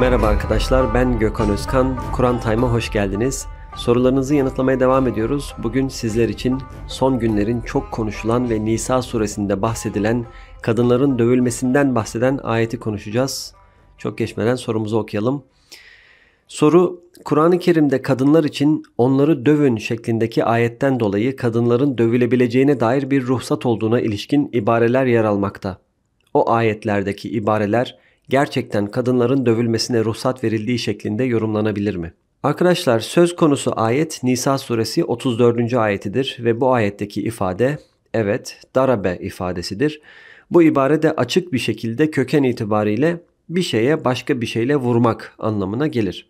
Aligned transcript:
Merhaba 0.00 0.26
arkadaşlar 0.26 0.94
ben 0.94 1.18
Gökhan 1.18 1.50
Özkan. 1.50 1.98
Kur'an 2.12 2.40
Time'a 2.40 2.72
hoş 2.72 2.90
geldiniz. 2.90 3.46
Sorularınızı 3.76 4.34
yanıtlamaya 4.34 4.80
devam 4.80 5.08
ediyoruz. 5.08 5.54
Bugün 5.62 5.88
sizler 5.88 6.28
için 6.28 6.58
son 6.88 7.18
günlerin 7.18 7.60
çok 7.60 7.92
konuşulan 7.92 8.50
ve 8.50 8.64
Nisa 8.64 9.02
suresinde 9.02 9.62
bahsedilen 9.62 10.26
kadınların 10.62 11.18
dövülmesinden 11.18 11.94
bahseden 11.94 12.40
ayeti 12.42 12.78
konuşacağız. 12.78 13.54
Çok 13.98 14.18
geçmeden 14.18 14.54
sorumuzu 14.54 14.98
okuyalım. 14.98 15.42
Soru 16.48 17.00
Kur'an-ı 17.24 17.58
Kerim'de 17.58 18.02
kadınlar 18.02 18.44
için 18.44 18.82
onları 18.98 19.46
dövün 19.46 19.76
şeklindeki 19.76 20.44
ayetten 20.44 21.00
dolayı 21.00 21.36
kadınların 21.36 21.98
dövülebileceğine 21.98 22.80
dair 22.80 23.10
bir 23.10 23.26
ruhsat 23.26 23.66
olduğuna 23.66 24.00
ilişkin 24.00 24.50
ibareler 24.52 25.06
yer 25.06 25.24
almakta. 25.24 25.78
O 26.34 26.50
ayetlerdeki 26.50 27.30
ibareler 27.30 27.98
gerçekten 28.28 28.86
kadınların 28.86 29.46
dövülmesine 29.46 30.04
ruhsat 30.04 30.44
verildiği 30.44 30.78
şeklinde 30.78 31.24
yorumlanabilir 31.24 31.96
mi? 31.96 32.12
Arkadaşlar 32.42 33.00
söz 33.00 33.36
konusu 33.36 33.72
ayet 33.76 34.22
Nisa 34.22 34.58
suresi 34.58 35.04
34. 35.04 35.74
ayetidir 35.74 36.36
ve 36.40 36.60
bu 36.60 36.72
ayetteki 36.72 37.22
ifade 37.22 37.78
evet 38.14 38.60
darabe 38.74 39.18
ifadesidir. 39.20 40.00
Bu 40.50 40.62
ibare 40.62 41.02
de 41.02 41.12
açık 41.12 41.52
bir 41.52 41.58
şekilde 41.58 42.10
köken 42.10 42.42
itibariyle 42.42 43.20
bir 43.48 43.62
şeye 43.62 44.04
başka 44.04 44.40
bir 44.40 44.46
şeyle 44.46 44.76
vurmak 44.76 45.34
anlamına 45.38 45.86
gelir. 45.86 46.28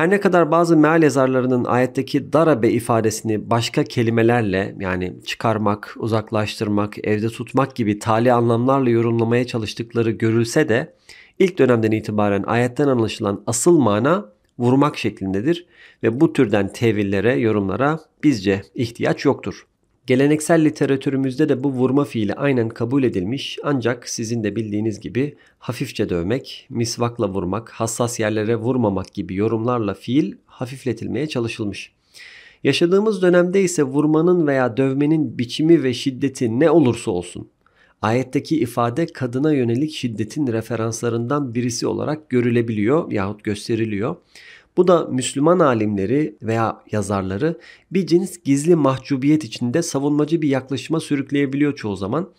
Her 0.00 0.10
ne 0.10 0.20
kadar 0.20 0.50
bazı 0.50 0.76
meal 0.76 1.02
yazarlarının 1.02 1.64
ayetteki 1.64 2.32
darabe 2.32 2.70
ifadesini 2.70 3.50
başka 3.50 3.84
kelimelerle 3.84 4.74
yani 4.80 5.16
çıkarmak, 5.26 5.94
uzaklaştırmak, 5.98 7.06
evde 7.06 7.28
tutmak 7.28 7.76
gibi 7.76 7.98
tali 7.98 8.32
anlamlarla 8.32 8.90
yorumlamaya 8.90 9.46
çalıştıkları 9.46 10.10
görülse 10.10 10.68
de 10.68 10.94
ilk 11.38 11.58
dönemden 11.58 11.90
itibaren 11.90 12.42
ayetten 12.42 12.88
anlaşılan 12.88 13.42
asıl 13.46 13.78
mana 13.78 14.32
vurmak 14.58 14.98
şeklindedir 14.98 15.66
ve 16.02 16.20
bu 16.20 16.32
türden 16.32 16.72
tevillere, 16.72 17.34
yorumlara 17.38 17.98
bizce 18.24 18.62
ihtiyaç 18.74 19.24
yoktur. 19.24 19.66
Geleneksel 20.10 20.64
literatürümüzde 20.64 21.48
de 21.48 21.64
bu 21.64 21.72
vurma 21.72 22.04
fiili 22.04 22.34
aynen 22.34 22.68
kabul 22.68 23.02
edilmiş 23.02 23.58
ancak 23.62 24.08
sizin 24.08 24.44
de 24.44 24.56
bildiğiniz 24.56 25.00
gibi 25.00 25.36
hafifçe 25.58 26.08
dövmek, 26.08 26.66
misvakla 26.70 27.28
vurmak, 27.28 27.70
hassas 27.70 28.20
yerlere 28.20 28.56
vurmamak 28.56 29.14
gibi 29.14 29.34
yorumlarla 29.34 29.94
fiil 29.94 30.34
hafifletilmeye 30.46 31.26
çalışılmış. 31.26 31.92
Yaşadığımız 32.64 33.22
dönemde 33.22 33.62
ise 33.62 33.82
vurmanın 33.82 34.46
veya 34.46 34.76
dövmenin 34.76 35.38
biçimi 35.38 35.82
ve 35.82 35.94
şiddeti 35.94 36.60
ne 36.60 36.70
olursa 36.70 37.10
olsun 37.10 37.50
ayetteki 38.02 38.60
ifade 38.60 39.06
kadına 39.06 39.52
yönelik 39.52 39.92
şiddetin 39.92 40.46
referanslarından 40.46 41.54
birisi 41.54 41.86
olarak 41.86 42.30
görülebiliyor 42.30 43.12
yahut 43.12 43.44
gösteriliyor. 43.44 44.16
Bu 44.80 44.88
da 44.88 45.04
Müslüman 45.04 45.58
alimleri 45.58 46.36
veya 46.42 46.82
yazarları 46.92 47.58
bir 47.90 48.06
cins 48.06 48.38
gizli 48.44 48.74
mahcubiyet 48.74 49.44
içinde 49.44 49.82
savunmacı 49.82 50.42
bir 50.42 50.48
yaklaşıma 50.48 51.00
sürükleyebiliyor 51.00 51.76
çoğu 51.76 51.96
zaman. 51.96 52.30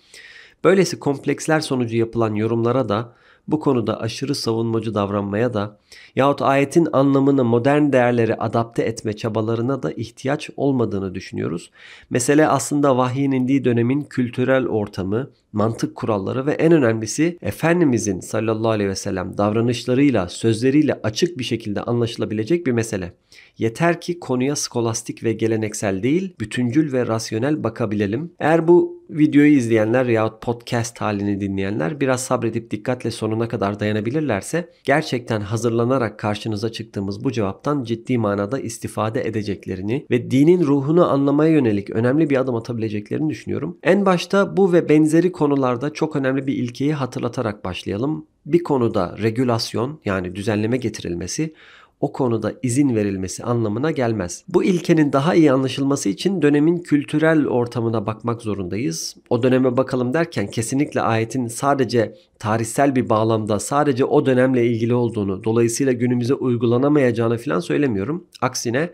Böylesi 0.63 0.99
kompleksler 0.99 1.59
sonucu 1.59 1.97
yapılan 1.97 2.35
yorumlara 2.35 2.89
da 2.89 3.13
bu 3.47 3.59
konuda 3.59 3.99
aşırı 4.01 4.35
savunmacı 4.35 4.93
davranmaya 4.93 5.53
da 5.53 5.77
yahut 6.15 6.41
ayetin 6.41 6.87
anlamını 6.93 7.43
modern 7.43 7.91
değerlere 7.91 8.35
adapte 8.35 8.83
etme 8.83 9.13
çabalarına 9.13 9.83
da 9.83 9.91
ihtiyaç 9.91 10.49
olmadığını 10.57 11.15
düşünüyoruz. 11.15 11.71
Mesele 12.09 12.47
aslında 12.47 12.97
vahyin 12.97 13.31
indiği 13.31 13.65
dönemin 13.65 14.01
kültürel 14.01 14.67
ortamı, 14.67 15.29
mantık 15.53 15.95
kuralları 15.95 16.45
ve 16.45 16.51
en 16.51 16.71
önemlisi 16.71 17.37
Efendimizin 17.41 18.19
sallallahu 18.19 18.69
aleyhi 18.69 18.89
ve 18.89 18.95
sellem 18.95 19.37
davranışlarıyla, 19.37 20.29
sözleriyle 20.29 20.99
açık 21.03 21.37
bir 21.37 21.43
şekilde 21.43 21.81
anlaşılabilecek 21.81 22.67
bir 22.67 22.71
mesele. 22.71 23.13
Yeter 23.57 24.01
ki 24.01 24.19
konuya 24.19 24.55
skolastik 24.55 25.23
ve 25.23 25.33
geleneksel 25.33 26.03
değil, 26.03 26.35
bütüncül 26.39 26.93
ve 26.93 27.07
rasyonel 27.07 27.63
bakabilelim. 27.63 28.31
Eğer 28.39 28.67
bu 28.67 29.01
videoyu 29.11 29.51
izleyenler 29.51 30.05
yahut 30.05 30.41
podcast 30.41 31.01
halini 31.01 31.41
dinleyenler 31.41 31.99
biraz 31.99 32.23
sabredip 32.23 32.71
dikkatle 32.71 33.11
sonuna 33.11 33.47
kadar 33.47 33.79
dayanabilirlerse 33.79 34.69
gerçekten 34.83 35.41
hazırlanarak 35.41 36.19
karşınıza 36.19 36.71
çıktığımız 36.71 37.23
bu 37.23 37.31
cevaptan 37.31 37.83
ciddi 37.83 38.17
manada 38.17 38.59
istifade 38.59 39.27
edeceklerini 39.27 40.05
ve 40.11 40.31
dinin 40.31 40.61
ruhunu 40.61 41.09
anlamaya 41.09 41.51
yönelik 41.51 41.89
önemli 41.89 42.29
bir 42.29 42.37
adım 42.37 42.55
atabileceklerini 42.55 43.29
düşünüyorum. 43.29 43.77
En 43.83 44.05
başta 44.05 44.57
bu 44.57 44.73
ve 44.73 44.89
benzeri 44.89 45.31
konularda 45.31 45.93
çok 45.93 46.15
önemli 46.15 46.47
bir 46.47 46.53
ilkeyi 46.53 46.93
hatırlatarak 46.93 47.65
başlayalım. 47.65 48.25
Bir 48.45 48.63
konuda 48.63 49.17
regülasyon 49.21 49.99
yani 50.05 50.35
düzenleme 50.35 50.77
getirilmesi 50.77 51.53
o 52.01 52.11
konuda 52.11 52.53
izin 52.63 52.95
verilmesi 52.95 53.43
anlamına 53.43 53.91
gelmez. 53.91 54.43
Bu 54.47 54.63
ilkenin 54.63 55.13
daha 55.13 55.35
iyi 55.35 55.51
anlaşılması 55.51 56.09
için 56.09 56.41
dönemin 56.41 56.77
kültürel 56.77 57.47
ortamına 57.47 58.05
bakmak 58.05 58.41
zorundayız. 58.41 59.15
O 59.29 59.43
döneme 59.43 59.77
bakalım 59.77 60.13
derken 60.13 60.47
kesinlikle 60.47 61.01
ayetin 61.01 61.47
sadece 61.47 62.15
tarihsel 62.39 62.95
bir 62.95 63.09
bağlamda 63.09 63.59
sadece 63.59 64.05
o 64.05 64.25
dönemle 64.25 64.65
ilgili 64.65 64.93
olduğunu, 64.93 65.43
dolayısıyla 65.43 65.93
günümüze 65.93 66.33
uygulanamayacağını 66.33 67.37
falan 67.37 67.59
söylemiyorum. 67.59 68.25
Aksine 68.41 68.89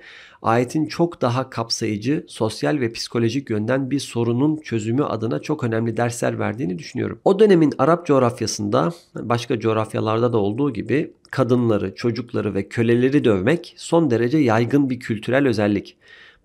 ayetin 0.47 0.85
çok 0.85 1.21
daha 1.21 1.49
kapsayıcı, 1.49 2.25
sosyal 2.27 2.79
ve 2.79 2.91
psikolojik 2.91 3.49
yönden 3.49 3.91
bir 3.91 3.99
sorunun 3.99 4.57
çözümü 4.57 5.03
adına 5.03 5.39
çok 5.39 5.63
önemli 5.63 5.97
dersler 5.97 6.39
verdiğini 6.39 6.79
düşünüyorum. 6.79 7.19
O 7.25 7.39
dönemin 7.39 7.73
Arap 7.77 8.05
coğrafyasında 8.05 8.93
başka 9.15 9.59
coğrafyalarda 9.59 10.33
da 10.33 10.37
olduğu 10.37 10.73
gibi 10.73 11.13
kadınları, 11.31 11.95
çocukları 11.95 12.53
ve 12.53 12.67
köleleri 12.67 13.23
dövmek 13.23 13.73
son 13.77 14.11
derece 14.11 14.37
yaygın 14.37 14.89
bir 14.89 14.99
kültürel 14.99 15.47
özellik. 15.47 15.97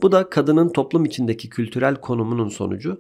Bu 0.03 0.13
da 0.13 0.31
kadının 0.31 0.69
toplum 0.69 1.05
içindeki 1.05 1.51
kültürel 1.51 1.97
konumunun 1.97 2.49
sonucu. 2.49 2.99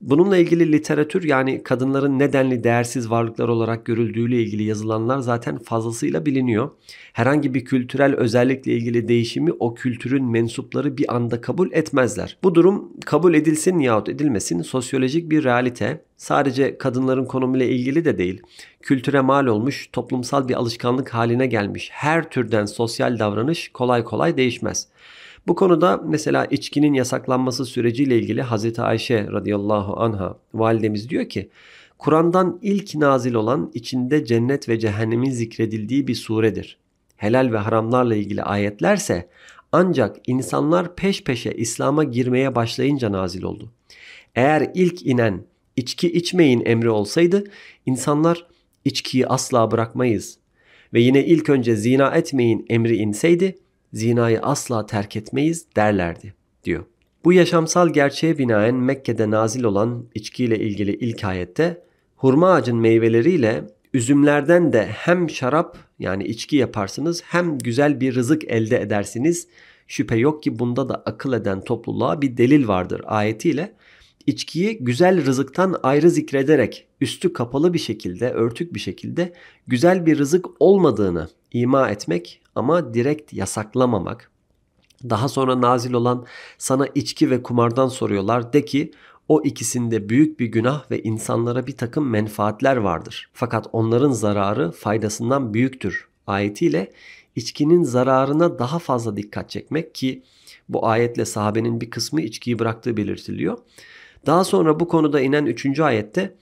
Bununla 0.00 0.36
ilgili 0.36 0.72
literatür 0.72 1.22
yani 1.22 1.62
kadınların 1.62 2.18
nedenli 2.18 2.64
değersiz 2.64 3.10
varlıklar 3.10 3.48
olarak 3.48 3.84
görüldüğüyle 3.84 4.42
ilgili 4.42 4.62
yazılanlar 4.62 5.18
zaten 5.18 5.58
fazlasıyla 5.58 6.26
biliniyor. 6.26 6.70
Herhangi 7.12 7.54
bir 7.54 7.64
kültürel 7.64 8.14
özellikle 8.14 8.72
ilgili 8.72 9.08
değişimi 9.08 9.52
o 9.52 9.74
kültürün 9.74 10.24
mensupları 10.24 10.96
bir 10.96 11.14
anda 11.14 11.40
kabul 11.40 11.72
etmezler. 11.72 12.38
Bu 12.42 12.54
durum 12.54 12.90
kabul 13.04 13.34
edilsin 13.34 13.78
yahut 13.78 14.08
edilmesin 14.08 14.62
sosyolojik 14.62 15.30
bir 15.30 15.44
realite. 15.44 16.04
Sadece 16.16 16.78
kadınların 16.78 17.24
konumuyla 17.24 17.66
ilgili 17.66 18.04
de 18.04 18.18
değil. 18.18 18.42
Kültüre 18.82 19.20
mal 19.20 19.46
olmuş, 19.46 19.88
toplumsal 19.92 20.48
bir 20.48 20.54
alışkanlık 20.54 21.14
haline 21.14 21.46
gelmiş 21.46 21.90
her 21.92 22.30
türden 22.30 22.64
sosyal 22.64 23.18
davranış 23.18 23.68
kolay 23.68 24.04
kolay 24.04 24.36
değişmez. 24.36 24.88
Bu 25.46 25.54
konuda 25.54 26.00
mesela 26.04 26.44
içkinin 26.44 26.94
yasaklanması 26.94 27.64
süreciyle 27.64 28.18
ilgili 28.18 28.42
Hazreti 28.42 28.82
Ayşe 28.82 29.26
radıyallahu 29.32 30.00
anha 30.00 30.38
validemiz 30.54 31.10
diyor 31.10 31.28
ki 31.28 31.50
Kur'an'dan 31.98 32.58
ilk 32.62 32.94
nazil 32.94 33.34
olan 33.34 33.70
içinde 33.74 34.24
cennet 34.24 34.68
ve 34.68 34.78
cehennemin 34.78 35.30
zikredildiği 35.30 36.06
bir 36.06 36.14
suredir. 36.14 36.78
Helal 37.16 37.52
ve 37.52 37.58
haramlarla 37.58 38.14
ilgili 38.14 38.42
ayetlerse 38.42 39.28
ancak 39.72 40.16
insanlar 40.26 40.96
peş 40.96 41.24
peşe 41.24 41.52
İslam'a 41.52 42.04
girmeye 42.04 42.54
başlayınca 42.54 43.12
nazil 43.12 43.42
oldu. 43.42 43.70
Eğer 44.34 44.70
ilk 44.74 45.06
inen 45.06 45.44
içki 45.76 46.12
içmeyin 46.12 46.62
emri 46.66 46.90
olsaydı 46.90 47.44
insanlar 47.86 48.46
içkiyi 48.84 49.26
asla 49.26 49.70
bırakmayız 49.70 50.38
ve 50.94 51.00
yine 51.00 51.24
ilk 51.24 51.48
önce 51.48 51.76
zina 51.76 52.10
etmeyin 52.10 52.66
emri 52.68 52.96
inseydi 52.96 53.58
zinayı 53.92 54.40
asla 54.40 54.86
terk 54.86 55.16
etmeyiz 55.16 55.66
derlerdi 55.76 56.34
diyor. 56.64 56.84
Bu 57.24 57.32
yaşamsal 57.32 57.88
gerçeğe 57.88 58.38
binaen 58.38 58.74
Mekke'de 58.74 59.30
nazil 59.30 59.64
olan 59.64 60.06
içkiyle 60.14 60.58
ilgili 60.58 60.94
ilk 60.94 61.24
ayette 61.24 61.82
hurma 62.16 62.52
ağacın 62.52 62.76
meyveleriyle 62.76 63.64
üzümlerden 63.94 64.72
de 64.72 64.86
hem 64.86 65.30
şarap 65.30 65.76
yani 65.98 66.24
içki 66.24 66.56
yaparsınız 66.56 67.22
hem 67.26 67.58
güzel 67.58 68.00
bir 68.00 68.14
rızık 68.14 68.44
elde 68.44 68.80
edersiniz. 68.80 69.48
Şüphe 69.88 70.16
yok 70.16 70.42
ki 70.42 70.58
bunda 70.58 70.88
da 70.88 71.02
akıl 71.06 71.32
eden 71.32 71.64
topluluğa 71.64 72.22
bir 72.22 72.36
delil 72.36 72.68
vardır 72.68 73.02
ayetiyle 73.04 73.72
içkiyi 74.26 74.78
güzel 74.78 75.24
rızıktan 75.24 75.76
ayrı 75.82 76.10
zikrederek 76.10 76.86
üstü 77.00 77.32
kapalı 77.32 77.74
bir 77.74 77.78
şekilde, 77.78 78.30
örtük 78.30 78.74
bir 78.74 78.80
şekilde 78.80 79.32
güzel 79.66 80.06
bir 80.06 80.18
rızık 80.18 80.46
olmadığını 80.60 81.28
ima 81.52 81.90
etmek 81.90 82.40
ama 82.54 82.94
direkt 82.94 83.32
yasaklamamak. 83.32 84.30
Daha 85.10 85.28
sonra 85.28 85.60
nazil 85.60 85.92
olan 85.92 86.26
sana 86.58 86.86
içki 86.94 87.30
ve 87.30 87.42
kumardan 87.42 87.88
soruyorlar 87.88 88.52
de 88.52 88.64
ki 88.64 88.92
o 89.28 89.42
ikisinde 89.42 90.08
büyük 90.08 90.40
bir 90.40 90.46
günah 90.46 90.90
ve 90.90 91.02
insanlara 91.02 91.66
bir 91.66 91.76
takım 91.76 92.10
menfaatler 92.10 92.76
vardır. 92.76 93.30
Fakat 93.32 93.66
onların 93.72 94.12
zararı 94.12 94.70
faydasından 94.70 95.54
büyüktür. 95.54 96.08
Ayetiyle 96.26 96.92
içkinin 97.36 97.82
zararına 97.82 98.58
daha 98.58 98.78
fazla 98.78 99.16
dikkat 99.16 99.50
çekmek 99.50 99.94
ki 99.94 100.22
bu 100.68 100.86
ayetle 100.86 101.24
sahabenin 101.24 101.80
bir 101.80 101.90
kısmı 101.90 102.20
içkiyi 102.20 102.58
bıraktığı 102.58 102.96
belirtiliyor. 102.96 103.58
Daha 104.26 104.44
sonra 104.44 104.80
bu 104.80 104.88
konuda 104.88 105.20
inen 105.20 105.46
3. 105.46 105.80
ayette 105.80 106.34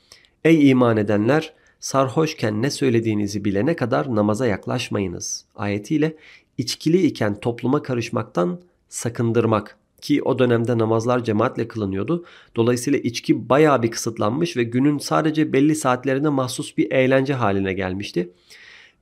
Ey 0.45 0.71
iman 0.71 0.97
edenler 0.97 1.53
sarhoşken 1.81 2.63
ne 2.63 2.71
söylediğinizi 2.71 3.45
bilene 3.45 3.77
kadar 3.77 4.15
namaza 4.15 4.47
yaklaşmayınız 4.47 5.45
ayetiyle 5.57 6.17
içkili 6.59 7.07
iken 7.07 7.41
topluma 7.41 7.83
karışmaktan 7.83 8.61
sakındırmak 8.89 9.79
ki 10.01 10.23
o 10.23 10.39
dönemde 10.39 10.79
namazlar 10.79 11.25
cemaatle 11.25 11.69
kılınıyordu. 11.69 12.25
Dolayısıyla 12.57 12.99
içki 12.99 13.49
bayağı 13.49 13.83
bir 13.83 13.91
kısıtlanmış 13.91 14.57
ve 14.57 14.63
günün 14.65 14.99
sadece 14.99 15.53
belli 15.53 15.77
saatlerine 15.77 16.29
mahsus 16.29 16.77
bir 16.77 16.93
eğlence 16.93 17.35
haline 17.35 17.73
gelmişti. 17.73 18.31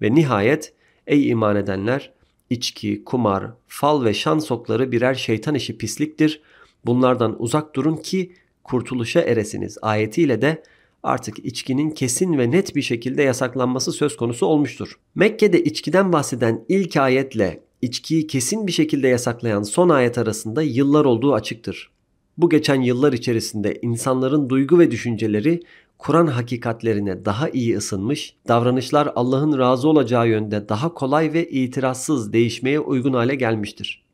Ve 0.02 0.14
nihayet 0.14 0.72
ey 1.06 1.28
iman 1.28 1.56
edenler 1.56 2.12
içki, 2.50 3.04
kumar, 3.04 3.50
fal 3.66 4.04
ve 4.04 4.14
şan 4.14 4.38
sokları 4.38 4.92
birer 4.92 5.14
şeytan 5.14 5.54
işi 5.54 5.78
pisliktir. 5.78 6.42
Bunlardan 6.86 7.42
uzak 7.42 7.76
durun 7.76 7.96
ki 7.96 8.32
kurtuluşa 8.66 9.20
eresiniz 9.20 9.78
ayetiyle 9.82 10.42
de 10.42 10.62
artık 11.02 11.38
içkinin 11.38 11.90
kesin 11.90 12.38
ve 12.38 12.50
net 12.50 12.76
bir 12.76 12.82
şekilde 12.82 13.22
yasaklanması 13.22 13.92
söz 13.92 14.16
konusu 14.16 14.46
olmuştur. 14.46 14.98
Mekke'de 15.14 15.64
içkiden 15.64 16.12
bahseden 16.12 16.64
ilk 16.68 16.96
ayetle 16.96 17.62
içkiyi 17.82 18.26
kesin 18.26 18.66
bir 18.66 18.72
şekilde 18.72 19.08
yasaklayan 19.08 19.62
son 19.62 19.88
ayet 19.88 20.18
arasında 20.18 20.62
yıllar 20.62 21.04
olduğu 21.04 21.34
açıktır. 21.34 21.90
Bu 22.38 22.50
geçen 22.50 22.80
yıllar 22.80 23.12
içerisinde 23.12 23.78
insanların 23.82 24.48
duygu 24.48 24.78
ve 24.78 24.90
düşünceleri 24.90 25.62
Kur'an 25.98 26.26
hakikatlerine 26.26 27.24
daha 27.24 27.48
iyi 27.48 27.76
ısınmış, 27.76 28.36
davranışlar 28.48 29.12
Allah'ın 29.14 29.58
razı 29.58 29.88
olacağı 29.88 30.28
yönde 30.28 30.68
daha 30.68 30.94
kolay 30.94 31.32
ve 31.32 31.50
itirazsız 31.50 32.32
değişmeye 32.32 32.80
uygun 32.80 33.12
hale 33.12 33.34
gelmiştir. 33.34 34.05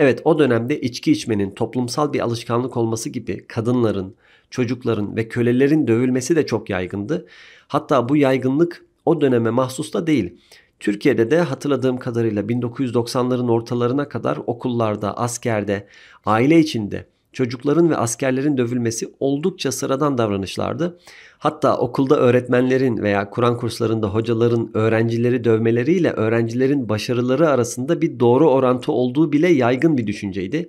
Evet 0.00 0.20
o 0.24 0.38
dönemde 0.38 0.80
içki 0.80 1.12
içmenin 1.12 1.50
toplumsal 1.50 2.12
bir 2.12 2.20
alışkanlık 2.20 2.76
olması 2.76 3.10
gibi 3.10 3.46
kadınların, 3.46 4.14
çocukların 4.50 5.16
ve 5.16 5.28
kölelerin 5.28 5.86
dövülmesi 5.86 6.36
de 6.36 6.46
çok 6.46 6.70
yaygındı. 6.70 7.26
Hatta 7.68 8.08
bu 8.08 8.16
yaygınlık 8.16 8.86
o 9.06 9.20
döneme 9.20 9.50
mahsus 9.50 9.92
da 9.94 10.06
değil. 10.06 10.34
Türkiye'de 10.80 11.30
de 11.30 11.40
hatırladığım 11.40 11.98
kadarıyla 11.98 12.42
1990'ların 12.42 13.50
ortalarına 13.50 14.08
kadar 14.08 14.38
okullarda, 14.46 15.16
askerde, 15.16 15.86
aile 16.26 16.58
içinde 16.58 17.06
çocukların 17.32 17.90
ve 17.90 17.96
askerlerin 17.96 18.56
dövülmesi 18.56 19.08
oldukça 19.20 19.72
sıradan 19.72 20.18
davranışlardı. 20.18 20.98
Hatta 21.38 21.78
okulda 21.78 22.16
öğretmenlerin 22.16 23.02
veya 23.02 23.30
Kur'an 23.30 23.56
kurslarında 23.56 24.08
hocaların 24.08 24.70
öğrencileri 24.74 25.44
dövmeleriyle 25.44 26.10
öğrencilerin 26.10 26.88
başarıları 26.88 27.48
arasında 27.48 28.00
bir 28.00 28.20
doğru 28.20 28.50
orantı 28.50 28.92
olduğu 28.92 29.32
bile 29.32 29.48
yaygın 29.48 29.98
bir 29.98 30.06
düşünceydi. 30.06 30.68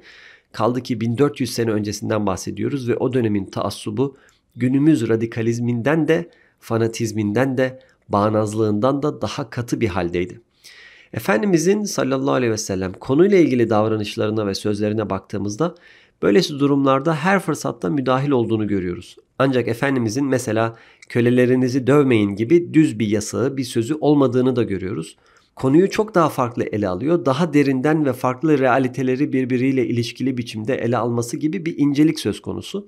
Kaldı 0.51 0.81
ki 0.81 1.01
1400 1.01 1.53
sene 1.53 1.71
öncesinden 1.71 2.25
bahsediyoruz 2.25 2.89
ve 2.89 2.95
o 2.95 3.13
dönemin 3.13 3.45
taassubu 3.45 4.17
günümüz 4.55 5.09
radikalizminden 5.09 6.07
de 6.07 6.29
fanatizminden 6.59 7.57
de 7.57 7.79
bağnazlığından 8.09 9.03
da 9.03 9.21
daha 9.21 9.49
katı 9.49 9.81
bir 9.81 9.87
haldeydi. 9.87 10.41
Efendimizin 11.13 11.83
sallallahu 11.83 12.33
aleyhi 12.33 12.51
ve 12.51 12.57
sellem 12.57 12.93
konuyla 12.93 13.37
ilgili 13.37 13.69
davranışlarına 13.69 14.47
ve 14.47 14.55
sözlerine 14.55 15.09
baktığımızda 15.09 15.75
böylesi 16.21 16.59
durumlarda 16.59 17.15
her 17.15 17.39
fırsatta 17.39 17.89
müdahil 17.89 18.29
olduğunu 18.29 18.68
görüyoruz. 18.68 19.15
Ancak 19.39 19.68
Efendimizin 19.68 20.25
mesela 20.25 20.75
kölelerinizi 21.09 21.88
dövmeyin 21.88 22.35
gibi 22.35 22.73
düz 22.73 23.00
bir 23.00 23.07
yasağı, 23.07 23.57
bir 23.57 23.63
sözü 23.63 23.95
olmadığını 24.01 24.56
da 24.56 24.63
görüyoruz. 24.63 25.18
Konuyu 25.56 25.89
çok 25.89 26.15
daha 26.15 26.29
farklı 26.29 26.63
ele 26.63 26.88
alıyor. 26.88 27.25
Daha 27.25 27.53
derinden 27.53 28.06
ve 28.06 28.13
farklı 28.13 28.59
realiteleri 28.59 29.33
birbiriyle 29.33 29.88
ilişkili 29.88 30.38
biçimde 30.38 30.75
ele 30.75 30.97
alması 30.97 31.38
gibi 31.38 31.65
bir 31.65 31.77
incelik 31.77 32.19
söz 32.19 32.41
konusu. 32.41 32.88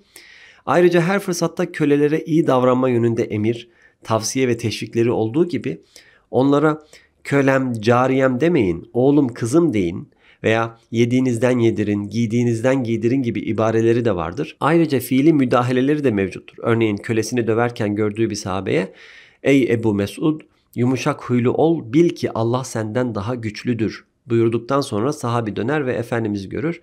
Ayrıca 0.66 1.02
her 1.02 1.20
fırsatta 1.20 1.72
kölelere 1.72 2.20
iyi 2.20 2.48
davranma 2.48 2.90
yönünde 2.90 3.24
emir, 3.24 3.70
tavsiye 4.04 4.48
ve 4.48 4.58
teşvikleri 4.58 5.12
olduğu 5.12 5.48
gibi 5.48 5.82
onlara 6.32 6.82
kölem, 7.24 7.74
cariyem 7.74 8.40
demeyin, 8.40 8.90
oğlum, 8.94 9.28
kızım 9.28 9.74
deyin 9.74 10.13
veya 10.44 10.78
yediğinizden 10.92 11.60
yedirin, 11.60 12.04
giydiğinizden 12.04 12.84
giydirin 12.84 13.24
gibi 13.24 13.40
ibareleri 13.40 14.06
de 14.06 14.16
vardır. 14.16 14.58
Ayrıca 14.60 15.00
fiili 15.00 15.34
müdahaleleri 15.34 16.04
de 16.04 16.12
mevcuttur. 16.12 16.58
Örneğin 16.62 16.98
kölesini 16.98 17.48
döverken 17.48 17.96
gördüğü 17.96 18.30
bir 18.30 18.36
sahabeye 18.36 18.94
Ey 19.44 19.64
Ebu 19.74 19.94
Mesud 19.94 20.42
yumuşak 20.76 21.24
huylu 21.24 21.52
ol 21.52 21.94
bil 21.94 22.10
ki 22.10 22.32
Allah 22.32 22.64
senden 22.64 23.16
daha 23.16 23.36
güçlüdür 23.36 24.06
buyurduktan 24.26 24.82
sonra 24.82 25.14
sahabi 25.14 25.56
döner 25.56 25.86
ve 25.86 25.94
Efendimiz 25.94 26.50
görür. 26.50 26.82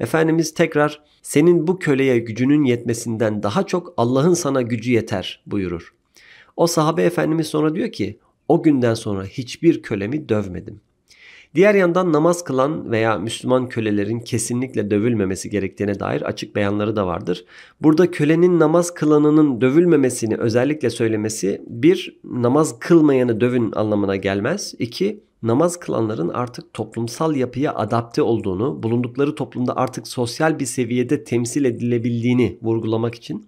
Efendimiz 0.00 0.54
tekrar 0.54 1.00
senin 1.22 1.66
bu 1.66 1.78
köleye 1.78 2.18
gücünün 2.18 2.64
yetmesinden 2.64 3.42
daha 3.42 3.66
çok 3.66 3.94
Allah'ın 3.96 4.34
sana 4.34 4.62
gücü 4.62 4.92
yeter 4.92 5.42
buyurur. 5.46 5.94
O 6.56 6.66
sahabe 6.66 7.02
efendimiz 7.02 7.46
sonra 7.46 7.74
diyor 7.74 7.92
ki 7.92 8.18
o 8.48 8.62
günden 8.62 8.94
sonra 8.94 9.24
hiçbir 9.24 9.82
kölemi 9.82 10.28
dövmedim. 10.28 10.80
Diğer 11.54 11.74
yandan 11.74 12.12
namaz 12.12 12.44
kılan 12.44 12.90
veya 12.90 13.18
Müslüman 13.18 13.68
kölelerin 13.68 14.20
kesinlikle 14.20 14.90
dövülmemesi 14.90 15.50
gerektiğine 15.50 16.00
dair 16.00 16.22
açık 16.22 16.56
beyanları 16.56 16.96
da 16.96 17.06
vardır. 17.06 17.44
Burada 17.80 18.10
kölenin 18.10 18.60
namaz 18.60 18.94
kılanının 18.94 19.60
dövülmemesini 19.60 20.36
özellikle 20.36 20.90
söylemesi 20.90 21.62
bir 21.66 22.20
namaz 22.24 22.78
kılmayanı 22.78 23.40
dövün 23.40 23.72
anlamına 23.72 24.16
gelmez. 24.16 24.74
İki 24.78 25.20
namaz 25.42 25.76
kılanların 25.76 26.28
artık 26.28 26.72
toplumsal 26.72 27.36
yapıya 27.36 27.74
adapte 27.74 28.22
olduğunu, 28.22 28.82
bulundukları 28.82 29.34
toplumda 29.34 29.76
artık 29.76 30.08
sosyal 30.08 30.58
bir 30.58 30.66
seviyede 30.66 31.24
temsil 31.24 31.64
edilebildiğini 31.64 32.58
vurgulamak 32.62 33.14
için 33.14 33.46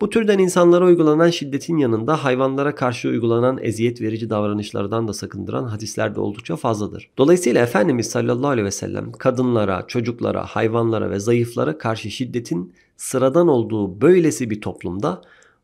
bu 0.00 0.10
türden 0.10 0.38
insanlara 0.38 0.84
uygulanan 0.84 1.30
şiddetin 1.30 1.76
yanında 1.76 2.24
hayvanlara 2.24 2.74
karşı 2.74 3.08
uygulanan 3.08 3.58
eziyet 3.62 4.00
verici 4.00 4.30
davranışlardan 4.30 5.08
da 5.08 5.12
sakındıran 5.12 5.64
hadisler 5.64 6.14
de 6.14 6.20
oldukça 6.20 6.56
fazladır. 6.56 7.10
Dolayısıyla 7.18 7.62
Efendimiz 7.62 8.06
sallallahu 8.06 8.50
aleyhi 8.50 8.66
ve 8.66 8.70
sellem 8.70 9.12
kadınlara, 9.12 9.86
çocuklara, 9.86 10.46
hayvanlara 10.46 11.10
ve 11.10 11.18
zayıflara 11.18 11.78
karşı 11.78 12.10
şiddetin 12.10 12.72
sıradan 12.96 13.48
olduğu 13.48 14.00
böylesi 14.00 14.50
bir 14.50 14.60
toplumda 14.60 15.22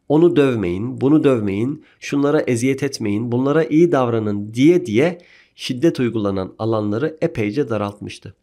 onu 0.08 0.36
dövmeyin, 0.36 1.00
bunu 1.00 1.24
dövmeyin, 1.24 1.84
şunlara 2.00 2.40
eziyet 2.40 2.82
etmeyin, 2.82 3.32
bunlara 3.32 3.64
iyi 3.64 3.92
davranın 3.92 4.54
diye 4.54 4.86
diye 4.86 5.18
şiddet 5.54 6.00
uygulanan 6.00 6.54
alanları 6.58 7.16
epeyce 7.20 7.68
daraltmıştı. 7.68 8.34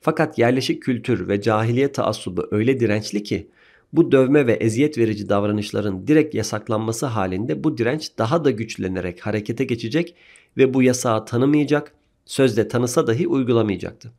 Fakat 0.00 0.38
yerleşik 0.38 0.82
kültür 0.82 1.28
ve 1.28 1.40
cahiliye 1.40 1.92
taassubu 1.92 2.48
öyle 2.50 2.80
dirençli 2.80 3.22
ki 3.22 3.48
bu 3.96 4.12
dövme 4.12 4.46
ve 4.46 4.52
eziyet 4.52 4.98
verici 4.98 5.28
davranışların 5.28 6.06
direkt 6.06 6.34
yasaklanması 6.34 7.06
halinde 7.06 7.64
bu 7.64 7.78
direnç 7.78 8.10
daha 8.18 8.44
da 8.44 8.50
güçlenerek 8.50 9.26
harekete 9.26 9.64
geçecek 9.64 10.14
ve 10.56 10.74
bu 10.74 10.82
yasağı 10.82 11.26
tanımayacak, 11.26 11.94
sözde 12.26 12.68
tanısa 12.68 13.06
dahi 13.06 13.28
uygulamayacaktı. 13.28 14.12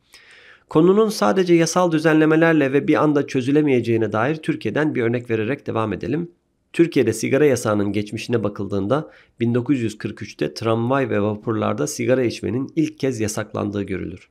Konunun 0.68 1.08
sadece 1.08 1.54
yasal 1.54 1.92
düzenlemelerle 1.92 2.72
ve 2.72 2.88
bir 2.88 3.02
anda 3.02 3.26
çözülemeyeceğine 3.26 4.12
dair 4.12 4.36
Türkiye'den 4.36 4.94
bir 4.94 5.02
örnek 5.02 5.30
vererek 5.30 5.66
devam 5.66 5.92
edelim. 5.92 6.30
Türkiye'de 6.72 7.12
sigara 7.12 7.46
yasağının 7.46 7.92
geçmişine 7.92 8.44
bakıldığında 8.44 9.10
1943'te 9.40 10.54
tramvay 10.54 11.10
ve 11.10 11.22
vapurlarda 11.22 11.86
sigara 11.86 12.22
içmenin 12.22 12.72
ilk 12.76 12.98
kez 12.98 13.20
yasaklandığı 13.20 13.82
görülür. 13.82 14.28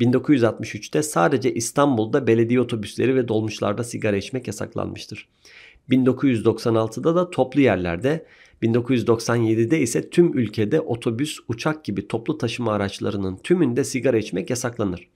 1963'te 0.00 1.02
sadece 1.02 1.54
İstanbul'da 1.54 2.26
belediye 2.26 2.60
otobüsleri 2.60 3.16
ve 3.16 3.28
dolmuşlarda 3.28 3.84
sigara 3.84 4.16
içmek 4.16 4.46
yasaklanmıştır. 4.46 5.28
1996'da 5.90 7.16
da 7.16 7.30
toplu 7.30 7.60
yerlerde, 7.60 8.26
1997'de 8.62 9.80
ise 9.80 10.10
tüm 10.10 10.38
ülkede 10.38 10.80
otobüs, 10.80 11.38
uçak 11.48 11.84
gibi 11.84 12.08
toplu 12.08 12.38
taşıma 12.38 12.72
araçlarının 12.72 13.36
tümünde 13.36 13.84
sigara 13.84 14.18
içmek 14.18 14.50
yasaklanır. 14.50 15.08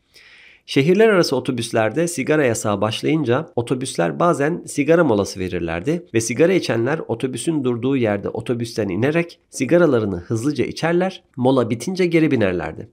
Şehirler 0.66 1.08
arası 1.08 1.36
otobüslerde 1.36 2.08
sigara 2.08 2.44
yasağı 2.44 2.80
başlayınca 2.80 3.52
otobüsler 3.56 4.20
bazen 4.20 4.62
sigara 4.66 5.04
molası 5.04 5.40
verirlerdi 5.40 6.06
ve 6.14 6.20
sigara 6.20 6.52
içenler 6.52 7.00
otobüsün 7.08 7.64
durduğu 7.64 7.96
yerde 7.96 8.28
otobüsten 8.28 8.88
inerek 8.88 9.38
sigaralarını 9.50 10.16
hızlıca 10.16 10.64
içerler, 10.64 11.22
mola 11.36 11.70
bitince 11.70 12.06
geri 12.06 12.30
binerlerdi. 12.30 12.88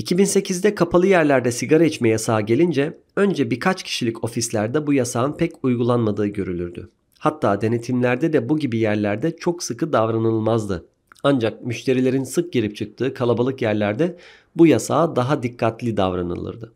2008'de 0.00 0.74
kapalı 0.74 1.06
yerlerde 1.06 1.52
sigara 1.52 1.84
içme 1.84 2.08
yasağı 2.08 2.42
gelince 2.42 2.98
önce 3.16 3.50
birkaç 3.50 3.82
kişilik 3.82 4.24
ofislerde 4.24 4.86
bu 4.86 4.92
yasağın 4.92 5.32
pek 5.32 5.52
uygulanmadığı 5.64 6.26
görülürdü. 6.26 6.90
Hatta 7.18 7.60
denetimlerde 7.60 8.32
de 8.32 8.48
bu 8.48 8.58
gibi 8.58 8.78
yerlerde 8.78 9.36
çok 9.36 9.62
sıkı 9.62 9.92
davranılmazdı. 9.92 10.86
Ancak 11.22 11.66
müşterilerin 11.66 12.24
sık 12.24 12.52
girip 12.52 12.76
çıktığı 12.76 13.14
kalabalık 13.14 13.62
yerlerde 13.62 14.16
bu 14.56 14.66
yasağa 14.66 15.16
daha 15.16 15.42
dikkatli 15.42 15.96
davranılırdı. 15.96 16.72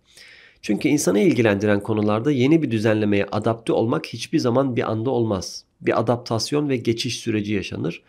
Çünkü 0.62 0.88
insanı 0.88 1.20
ilgilendiren 1.20 1.80
konularda 1.80 2.30
yeni 2.30 2.62
bir 2.62 2.70
düzenlemeye 2.70 3.26
adapte 3.32 3.72
olmak 3.72 4.06
hiçbir 4.06 4.38
zaman 4.38 4.76
bir 4.76 4.90
anda 4.90 5.10
olmaz. 5.10 5.64
Bir 5.80 6.00
adaptasyon 6.00 6.68
ve 6.68 6.76
geçiş 6.76 7.18
süreci 7.18 7.54
yaşanır. 7.54 8.02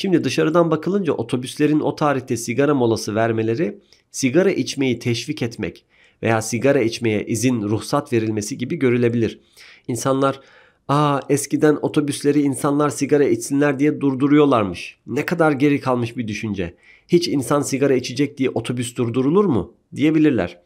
Şimdi 0.00 0.24
dışarıdan 0.24 0.70
bakılınca 0.70 1.12
otobüslerin 1.12 1.80
o 1.80 1.96
tarihte 1.96 2.36
sigara 2.36 2.74
molası 2.74 3.14
vermeleri 3.14 3.78
sigara 4.10 4.50
içmeyi 4.50 4.98
teşvik 4.98 5.42
etmek 5.42 5.84
veya 6.22 6.42
sigara 6.42 6.80
içmeye 6.80 7.26
izin 7.26 7.62
ruhsat 7.62 8.12
verilmesi 8.12 8.58
gibi 8.58 8.76
görülebilir. 8.76 9.40
İnsanlar 9.88 10.40
Aa 10.88 11.20
eskiden 11.28 11.78
otobüsleri 11.82 12.40
insanlar 12.40 12.88
sigara 12.88 13.24
içsinler 13.24 13.78
diye 13.78 14.00
durduruyorlarmış. 14.00 14.98
Ne 15.06 15.26
kadar 15.26 15.52
geri 15.52 15.80
kalmış 15.80 16.16
bir 16.16 16.28
düşünce. 16.28 16.74
Hiç 17.08 17.28
insan 17.28 17.62
sigara 17.62 17.94
içecek 17.94 18.38
diye 18.38 18.50
otobüs 18.50 18.96
durdurulur 18.96 19.44
mu? 19.44 19.74
diyebilirler. 19.96 20.60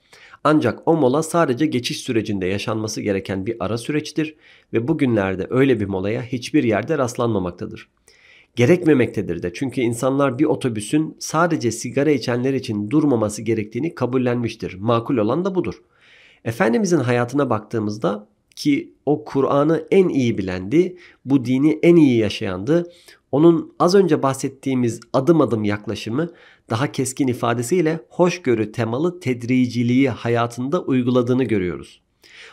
Ancak 0.44 0.88
o 0.88 0.96
mola 0.96 1.22
sadece 1.22 1.66
geçiş 1.66 2.00
sürecinde 2.00 2.46
yaşanması 2.46 3.02
gereken 3.02 3.46
bir 3.46 3.56
ara 3.60 3.78
süreçtir 3.78 4.34
ve 4.72 4.88
bugünlerde 4.88 5.46
öyle 5.50 5.80
bir 5.80 5.86
molaya 5.86 6.22
hiçbir 6.22 6.64
yerde 6.64 6.98
rastlanmamaktadır. 6.98 7.88
Gerekmemektedir 8.56 9.42
de 9.42 9.52
çünkü 9.52 9.80
insanlar 9.80 10.38
bir 10.38 10.44
otobüsün 10.44 11.16
sadece 11.18 11.73
sigara 11.73 12.11
içenler 12.11 12.54
için 12.54 12.90
durmaması 12.90 13.42
gerektiğini 13.42 13.94
kabullenmiştir. 13.94 14.75
Makul 14.75 15.16
olan 15.16 15.44
da 15.44 15.54
budur. 15.54 15.82
Efendimizin 16.44 16.99
hayatına 16.99 17.50
baktığımızda 17.50 18.28
ki 18.56 18.92
o 19.06 19.25
Kur'an'ı 19.25 19.87
en 19.90 20.08
iyi 20.08 20.38
bilendi, 20.38 20.96
bu 21.25 21.44
dini 21.44 21.78
en 21.82 21.96
iyi 21.96 22.18
yaşayandı. 22.18 22.92
Onun 23.32 23.75
az 23.78 23.94
önce 23.94 24.23
bahsettiğimiz 24.23 25.00
adım 25.12 25.40
adım 25.40 25.64
yaklaşımı 25.64 26.30
daha 26.70 26.92
keskin 26.92 27.28
ifadesiyle 27.28 28.00
hoşgörü 28.08 28.73
temalı 28.73 29.20
tedriciliği 29.20 30.11
hayatında 30.11 30.82
uyguladığını 30.82 31.44
görüyoruz. 31.44 32.00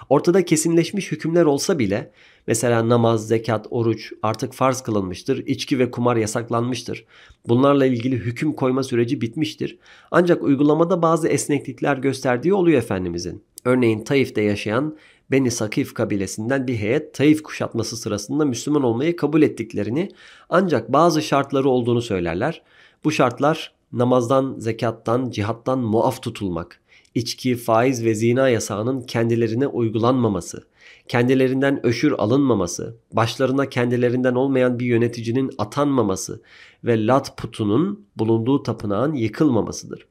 Ortada 0.09 0.45
kesinleşmiş 0.45 1.11
hükümler 1.11 1.45
olsa 1.45 1.79
bile 1.79 2.11
mesela 2.47 2.89
namaz, 2.89 3.27
zekat, 3.27 3.67
oruç 3.69 4.13
artık 4.23 4.53
farz 4.53 4.81
kılınmıştır, 4.81 5.45
içki 5.47 5.79
ve 5.79 5.91
kumar 5.91 6.15
yasaklanmıştır. 6.15 7.05
Bunlarla 7.47 7.85
ilgili 7.85 8.15
hüküm 8.15 8.53
koyma 8.53 8.83
süreci 8.83 9.21
bitmiştir. 9.21 9.77
Ancak 10.11 10.43
uygulamada 10.43 11.01
bazı 11.01 11.27
esneklikler 11.27 11.97
gösterdiği 11.97 12.53
oluyor 12.53 12.77
Efendimizin. 12.77 13.43
Örneğin 13.65 14.03
Taif'te 14.03 14.41
yaşayan 14.41 14.97
Beni 15.31 15.51
Sakif 15.51 15.93
kabilesinden 15.93 16.67
bir 16.67 16.75
heyet 16.75 17.13
Taif 17.13 17.43
kuşatması 17.43 17.97
sırasında 17.97 18.45
Müslüman 18.45 18.83
olmayı 18.83 19.15
kabul 19.15 19.41
ettiklerini 19.41 20.09
ancak 20.49 20.93
bazı 20.93 21.21
şartları 21.21 21.69
olduğunu 21.69 22.01
söylerler. 22.01 22.61
Bu 23.03 23.11
şartlar 23.11 23.73
namazdan, 23.93 24.55
zekattan, 24.57 25.29
cihattan 25.29 25.79
muaf 25.79 26.21
tutulmak, 26.21 26.80
içki, 27.15 27.55
faiz 27.55 28.05
ve 28.05 28.15
zina 28.15 28.49
yasağının 28.49 29.01
kendilerine 29.01 29.67
uygulanmaması, 29.67 30.63
kendilerinden 31.07 31.85
öşür 31.85 32.11
alınmaması, 32.11 32.97
başlarına 33.13 33.69
kendilerinden 33.69 34.35
olmayan 34.35 34.79
bir 34.79 34.85
yöneticinin 34.85 35.51
atanmaması 35.57 36.41
ve 36.83 37.07
Lat 37.07 37.37
putunun 37.37 38.05
bulunduğu 38.17 38.63
tapınağın 38.63 39.13
yıkılmamasıdır. 39.13 40.07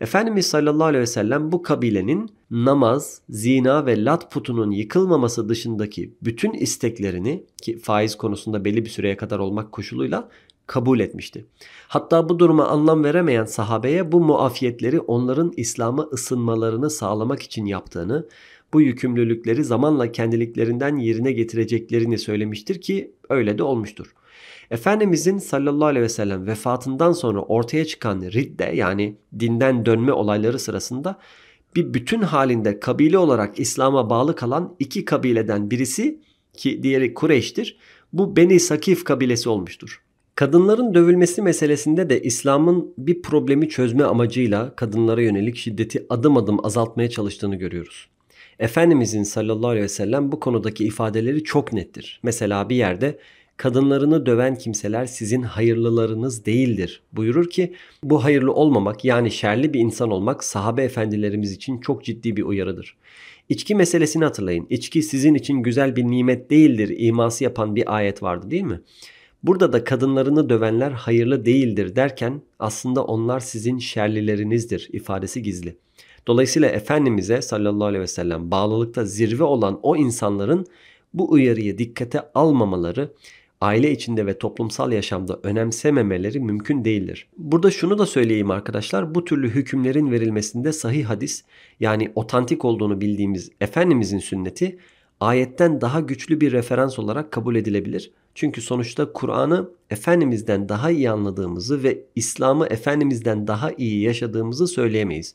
Efendimiz 0.00 0.46
sallallahu 0.46 0.84
aleyhi 0.84 1.02
ve 1.02 1.06
sellem 1.06 1.52
bu 1.52 1.62
kabilenin 1.62 2.30
namaz, 2.50 3.20
zina 3.28 3.86
ve 3.86 4.04
lat 4.04 4.32
putunun 4.32 4.70
yıkılmaması 4.70 5.48
dışındaki 5.48 6.14
bütün 6.22 6.52
isteklerini 6.52 7.44
ki 7.62 7.78
faiz 7.78 8.16
konusunda 8.16 8.64
belli 8.64 8.84
bir 8.84 8.90
süreye 8.90 9.16
kadar 9.16 9.38
olmak 9.38 9.72
koşuluyla 9.72 10.28
kabul 10.68 11.00
etmişti. 11.00 11.46
Hatta 11.88 12.28
bu 12.28 12.38
duruma 12.38 12.66
anlam 12.66 13.04
veremeyen 13.04 13.44
sahabeye 13.44 14.12
bu 14.12 14.20
muafiyetleri 14.20 15.00
onların 15.00 15.52
İslam'a 15.56 16.02
ısınmalarını 16.02 16.90
sağlamak 16.90 17.42
için 17.42 17.66
yaptığını, 17.66 18.28
bu 18.72 18.80
yükümlülükleri 18.80 19.64
zamanla 19.64 20.12
kendiliklerinden 20.12 20.96
yerine 20.96 21.32
getireceklerini 21.32 22.18
söylemiştir 22.18 22.80
ki 22.80 23.12
öyle 23.28 23.58
de 23.58 23.62
olmuştur. 23.62 24.14
Efendimizin 24.70 25.38
sallallahu 25.38 25.86
aleyhi 25.86 26.04
ve 26.04 26.08
sellem 26.08 26.46
vefatından 26.46 27.12
sonra 27.12 27.42
ortaya 27.42 27.84
çıkan 27.84 28.20
ridde 28.20 28.72
yani 28.74 29.16
dinden 29.40 29.86
dönme 29.86 30.12
olayları 30.12 30.58
sırasında 30.58 31.18
bir 31.76 31.94
bütün 31.94 32.22
halinde 32.22 32.80
kabile 32.80 33.18
olarak 33.18 33.58
İslam'a 33.60 34.10
bağlı 34.10 34.34
kalan 34.34 34.76
iki 34.78 35.04
kabileden 35.04 35.70
birisi 35.70 36.20
ki 36.52 36.82
diğeri 36.82 37.14
Kureyş'tir. 37.14 37.78
Bu 38.12 38.36
Beni 38.36 38.60
Sakif 38.60 39.04
kabilesi 39.04 39.48
olmuştur. 39.48 40.02
Kadınların 40.38 40.94
dövülmesi 40.94 41.42
meselesinde 41.42 42.10
de 42.10 42.22
İslam'ın 42.22 42.94
bir 42.98 43.22
problemi 43.22 43.68
çözme 43.68 44.04
amacıyla 44.04 44.76
kadınlara 44.76 45.22
yönelik 45.22 45.56
şiddeti 45.56 46.06
adım 46.08 46.36
adım 46.36 46.66
azaltmaya 46.66 47.10
çalıştığını 47.10 47.56
görüyoruz. 47.56 48.08
Efendimizin 48.58 49.22
sallallahu 49.22 49.68
aleyhi 49.68 49.84
ve 49.84 49.88
sellem 49.88 50.32
bu 50.32 50.40
konudaki 50.40 50.84
ifadeleri 50.84 51.44
çok 51.44 51.72
nettir. 51.72 52.20
Mesela 52.22 52.68
bir 52.68 52.76
yerde 52.76 53.18
kadınlarını 53.56 54.26
döven 54.26 54.58
kimseler 54.58 55.06
sizin 55.06 55.42
hayırlılarınız 55.42 56.46
değildir 56.46 57.02
buyurur 57.12 57.50
ki 57.50 57.74
bu 58.02 58.24
hayırlı 58.24 58.52
olmamak 58.52 59.04
yani 59.04 59.30
şerli 59.30 59.74
bir 59.74 59.80
insan 59.80 60.10
olmak 60.10 60.44
sahabe 60.44 60.82
efendilerimiz 60.82 61.52
için 61.52 61.78
çok 61.78 62.04
ciddi 62.04 62.36
bir 62.36 62.42
uyarıdır. 62.42 62.96
İçki 63.48 63.74
meselesini 63.74 64.24
hatırlayın. 64.24 64.66
İçki 64.70 65.02
sizin 65.02 65.34
için 65.34 65.62
güzel 65.62 65.96
bir 65.96 66.04
nimet 66.04 66.50
değildir 66.50 66.94
iması 66.98 67.44
yapan 67.44 67.76
bir 67.76 67.96
ayet 67.96 68.22
vardı 68.22 68.50
değil 68.50 68.64
mi? 68.64 68.80
Burada 69.42 69.72
da 69.72 69.84
kadınlarını 69.84 70.48
dövenler 70.48 70.90
hayırlı 70.90 71.44
değildir 71.44 71.96
derken 71.96 72.42
aslında 72.58 73.04
onlar 73.04 73.40
sizin 73.40 73.78
şerlilerinizdir 73.78 74.88
ifadesi 74.92 75.42
gizli. 75.42 75.76
Dolayısıyla 76.26 76.68
Efendimiz'e 76.68 77.42
sallallahu 77.42 77.86
aleyhi 77.86 78.02
ve 78.02 78.06
sellem 78.06 78.50
bağlılıkta 78.50 79.04
zirve 79.04 79.44
olan 79.44 79.80
o 79.82 79.96
insanların 79.96 80.66
bu 81.14 81.30
uyarıyı 81.30 81.78
dikkate 81.78 82.20
almamaları 82.34 83.12
aile 83.60 83.90
içinde 83.92 84.26
ve 84.26 84.38
toplumsal 84.38 84.92
yaşamda 84.92 85.40
önemsememeleri 85.42 86.40
mümkün 86.40 86.84
değildir. 86.84 87.28
Burada 87.38 87.70
şunu 87.70 87.98
da 87.98 88.06
söyleyeyim 88.06 88.50
arkadaşlar. 88.50 89.14
Bu 89.14 89.24
türlü 89.24 89.50
hükümlerin 89.50 90.10
verilmesinde 90.10 90.72
sahih 90.72 91.04
hadis 91.04 91.44
yani 91.80 92.12
otantik 92.14 92.64
olduğunu 92.64 93.00
bildiğimiz 93.00 93.50
Efendimizin 93.60 94.18
sünneti 94.18 94.78
ayetten 95.20 95.80
daha 95.80 96.00
güçlü 96.00 96.40
bir 96.40 96.52
referans 96.52 96.98
olarak 96.98 97.32
kabul 97.32 97.56
edilebilir. 97.56 98.10
Çünkü 98.34 98.62
sonuçta 98.62 99.12
Kur'an'ı 99.12 99.70
Efendimiz'den 99.90 100.68
daha 100.68 100.90
iyi 100.90 101.10
anladığımızı 101.10 101.82
ve 101.82 102.04
İslam'ı 102.16 102.66
Efendimiz'den 102.66 103.46
daha 103.46 103.72
iyi 103.72 104.02
yaşadığımızı 104.02 104.66
söyleyemeyiz. 104.66 105.34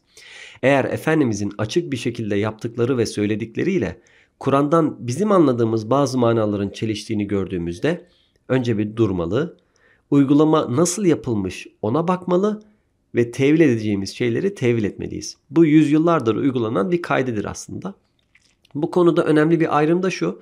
Eğer 0.64 0.86
Efendimizin 0.86 1.54
açık 1.58 1.92
bir 1.92 1.98
şekilde 1.98 2.36
yaptıkları 2.36 2.98
ve 2.98 3.06
söyledikleriyle 3.06 4.02
Kur'an'dan 4.40 4.96
bizim 5.00 5.32
anladığımız 5.32 5.90
bazı 5.90 6.18
manaların 6.18 6.70
çeliştiğini 6.70 7.28
gördüğümüzde 7.28 8.06
önce 8.50 8.78
bir 8.78 8.96
durmalı, 8.96 9.58
uygulama 10.12 10.76
nasıl 10.76 11.06
yapılmış 11.06 11.68
ona 11.82 12.08
bakmalı 12.08 12.62
ve 13.16 13.32
tevil 13.32 13.60
edeceğimiz 13.60 14.16
şeyleri 14.16 14.56
tevil 14.56 14.84
etmeliyiz. 14.84 15.38
Bu 15.50 15.66
yüzyıllardır 15.66 16.36
uygulanan 16.36 16.92
bir 16.92 17.02
kaydedir 17.02 17.46
aslında. 17.46 17.96
Bu 18.76 18.92
konuda 18.92 19.24
önemli 19.24 19.60
bir 19.60 19.78
ayrım 19.78 20.04
da 20.04 20.10
şu. 20.10 20.40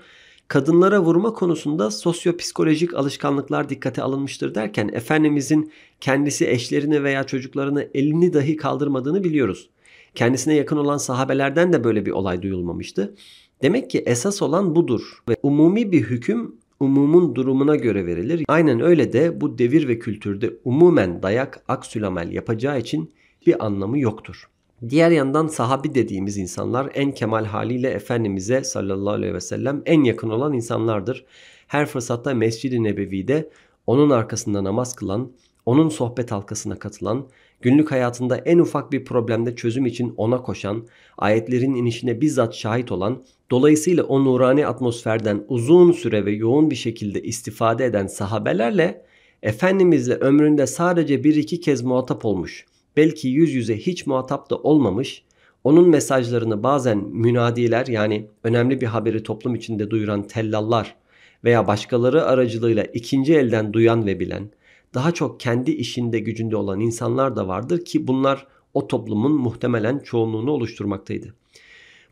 Kadınlara 0.47 1.01
vurma 1.01 1.33
konusunda 1.33 1.91
sosyopsikolojik 1.91 2.93
alışkanlıklar 2.93 3.69
dikkate 3.69 4.01
alınmıştır 4.01 4.55
derken 4.55 4.89
Efendimizin 4.93 5.71
kendisi 6.01 6.47
eşlerini 6.47 7.03
veya 7.03 7.23
çocuklarını 7.23 7.87
elini 7.93 8.33
dahi 8.33 8.55
kaldırmadığını 8.55 9.23
biliyoruz. 9.23 9.69
Kendisine 10.15 10.55
yakın 10.55 10.77
olan 10.77 10.97
sahabelerden 10.97 11.73
de 11.73 11.83
böyle 11.83 12.05
bir 12.05 12.11
olay 12.11 12.41
duyulmamıştı. 12.41 13.15
Demek 13.61 13.89
ki 13.89 14.03
esas 14.05 14.41
olan 14.41 14.75
budur 14.75 15.23
ve 15.29 15.35
umumi 15.43 15.91
bir 15.91 16.01
hüküm 16.01 16.55
umumun 16.79 17.35
durumuna 17.35 17.75
göre 17.75 18.05
verilir. 18.05 18.43
Aynen 18.47 18.81
öyle 18.81 19.13
de 19.13 19.41
bu 19.41 19.57
devir 19.57 19.87
ve 19.87 19.99
kültürde 19.99 20.53
umumen 20.63 21.23
dayak 21.23 21.63
aksülamel 21.67 22.31
yapacağı 22.31 22.79
için 22.79 23.11
bir 23.47 23.65
anlamı 23.65 23.99
yoktur. 23.99 24.49
Diğer 24.89 25.11
yandan 25.11 25.47
sahabi 25.47 25.95
dediğimiz 25.95 26.37
insanlar 26.37 26.91
en 26.93 27.11
kemal 27.11 27.45
haliyle 27.45 27.89
Efendimiz'e 27.89 28.63
sallallahu 28.63 29.13
aleyhi 29.13 29.33
ve 29.33 29.41
sellem 29.41 29.81
en 29.85 30.03
yakın 30.03 30.29
olan 30.29 30.53
insanlardır. 30.53 31.25
Her 31.67 31.85
fırsatta 31.85 32.33
Mescid-i 32.33 32.83
Nebevi'de 32.83 33.49
onun 33.87 34.09
arkasında 34.09 34.63
namaz 34.63 34.95
kılan, 34.95 35.31
onun 35.65 35.89
sohbet 35.89 36.31
halkasına 36.31 36.79
katılan, 36.79 37.27
günlük 37.61 37.91
hayatında 37.91 38.37
en 38.37 38.59
ufak 38.59 38.91
bir 38.91 39.05
problemde 39.05 39.55
çözüm 39.55 39.85
için 39.85 40.13
ona 40.17 40.41
koşan, 40.41 40.87
ayetlerin 41.17 41.75
inişine 41.75 42.21
bizzat 42.21 42.55
şahit 42.55 42.91
olan, 42.91 43.23
dolayısıyla 43.51 44.03
o 44.03 44.25
nurani 44.25 44.67
atmosferden 44.67 45.43
uzun 45.47 45.91
süre 45.91 46.25
ve 46.25 46.31
yoğun 46.31 46.69
bir 46.71 46.75
şekilde 46.75 47.21
istifade 47.21 47.85
eden 47.85 48.07
sahabelerle 48.07 49.05
Efendimizle 49.43 50.13
ömründe 50.13 50.67
sadece 50.67 51.23
bir 51.23 51.35
iki 51.35 51.59
kez 51.59 51.81
muhatap 51.81 52.25
olmuş, 52.25 52.65
belki 52.97 53.27
yüz 53.27 53.53
yüze 53.53 53.77
hiç 53.77 54.07
muhatap 54.07 54.49
da 54.49 54.57
olmamış, 54.57 55.23
onun 55.63 55.89
mesajlarını 55.89 56.63
bazen 56.63 56.97
münadiler 56.97 57.87
yani 57.87 58.27
önemli 58.43 58.81
bir 58.81 58.87
haberi 58.87 59.23
toplum 59.23 59.55
içinde 59.55 59.89
duyuran 59.91 60.27
tellallar 60.27 60.95
veya 61.43 61.67
başkaları 61.67 62.25
aracılığıyla 62.25 62.83
ikinci 62.83 63.35
elden 63.35 63.73
duyan 63.73 64.05
ve 64.05 64.19
bilen, 64.19 64.49
daha 64.93 65.11
çok 65.11 65.39
kendi 65.39 65.71
işinde 65.71 66.19
gücünde 66.19 66.55
olan 66.55 66.79
insanlar 66.79 67.35
da 67.35 67.47
vardır 67.47 67.85
ki 67.85 68.07
bunlar 68.07 68.47
o 68.73 68.87
toplumun 68.87 69.31
muhtemelen 69.31 69.99
çoğunluğunu 69.99 70.51
oluşturmaktaydı. 70.51 71.33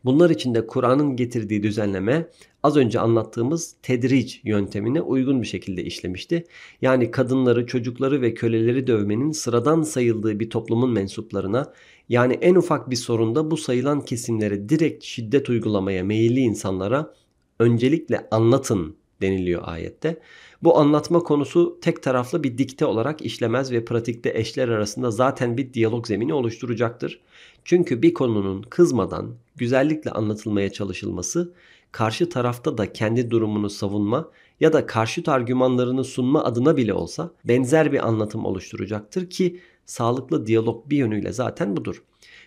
Bunlar 0.06 0.30
için 0.30 0.56
de 0.56 0.68
Kur'an'ın 0.68 1.16
getirdiği 1.16 1.64
düzenleme 1.64 2.30
az 2.64 2.78
önce 2.78 3.00
anlattığımız 3.00 3.76
tedric 3.84 4.40
yöntemine 4.44 5.02
uygun 5.02 5.42
bir 5.42 5.48
şekilde 5.48 5.84
işlemişti. 5.84 6.44
Yani 6.82 7.12
kadınları, 7.12 7.66
çocukları 7.66 8.22
ve 8.22 8.34
köleleri 8.34 8.88
dövmenin 8.88 9.32
sıradan 9.32 9.82
sayıldığı 9.82 10.40
bir 10.40 10.50
toplumun 10.50 10.92
mensuplarına 10.92 11.74
yani 12.10 12.34
en 12.34 12.56
ufak 12.56 12.90
bir 12.90 12.96
sorunda 12.96 13.52
bu 13.52 13.58
sayılan 13.58 14.02
kesimlere 14.02 14.70
direkt 14.70 15.04
şiddet 15.04 15.50
uygulamaya 15.50 16.04
meyilli 16.04 16.40
insanlara 16.40 17.14
öncelikle 17.60 18.28
anlatın 18.32 18.99
deniliyor 19.22 19.62
ayette. 19.66 20.20
Bu 20.64 20.78
anlatma 20.78 21.20
konusu 21.20 21.80
tek 21.82 22.04
taraflı 22.04 22.44
bir 22.44 22.58
dikte 22.58 22.86
olarak 22.86 23.22
işlemez 23.22 23.72
ve 23.72 23.86
pratikte 23.86 24.32
eşler 24.36 24.70
arasında 24.70 25.12
zaten 25.12 25.58
bir 25.58 25.74
diyalog 25.74 26.08
zemini 26.08 26.34
oluşturacaktır. 26.34 27.20
Çünkü 27.66 28.02
bir 28.02 28.14
konunun 28.14 28.62
kızmadan 28.62 29.36
güzellikle 29.56 30.12
anlatılmaya 30.12 30.72
çalışılması 30.72 31.54
karşı 31.92 32.30
tarafta 32.30 32.78
da 32.78 32.94
kendi 32.94 33.32
durumunu 33.32 33.70
savunma 33.70 34.30
ya 34.60 34.74
da 34.74 34.86
karşıt 34.86 35.30
argümanlarını 35.30 36.04
sunma 36.04 36.44
adına 36.44 36.78
bile 36.78 36.94
olsa 36.94 37.32
benzer 37.46 37.92
bir 37.92 38.08
anlatım 38.08 38.46
oluşturacaktır 38.46 39.30
ki 39.30 39.60
sağlıklı 39.86 40.46
diyalog 40.46 40.90
bir 40.90 40.98
yönüyle 40.98 41.32
zaten 41.32 41.78
budur. 41.78 42.04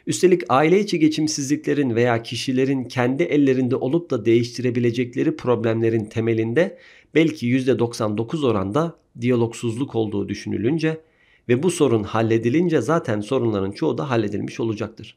Üstelik 0.07 0.43
aile 0.49 0.81
içi 0.81 0.99
geçimsizliklerin 0.99 1.97
veya 1.97 2.23
kişilerin 2.23 2.85
kendi 2.85 3.23
ellerinde 3.23 3.77
olup 3.77 4.11
da 4.11 4.25
değiştirebilecekleri 4.25 5.37
problemlerin 5.37 6.05
temelinde 6.05 6.79
belki 7.15 7.47
%99 7.47 8.47
oranda 8.47 8.97
diyalogsuzluk 9.21 9.95
olduğu 9.95 10.29
düşünülünce 10.29 11.01
ve 11.49 11.63
bu 11.63 11.71
sorun 11.71 12.03
halledilince 12.03 12.81
zaten 12.81 13.21
sorunların 13.21 13.73
çoğu 13.73 13.99
da 13.99 14.11
halledilmiş 14.11 14.61
olacaktır. 14.61 15.17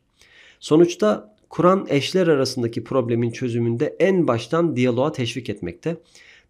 Sonuçta 0.60 1.36
Kur'an 1.50 1.86
eşler 1.90 2.28
arasındaki 2.28 2.84
problemin 2.84 3.32
çözümünde 3.32 3.96
en 4.00 4.28
baştan 4.28 4.76
diyaloğa 4.76 5.12
teşvik 5.12 5.50
etmekte. 5.50 5.98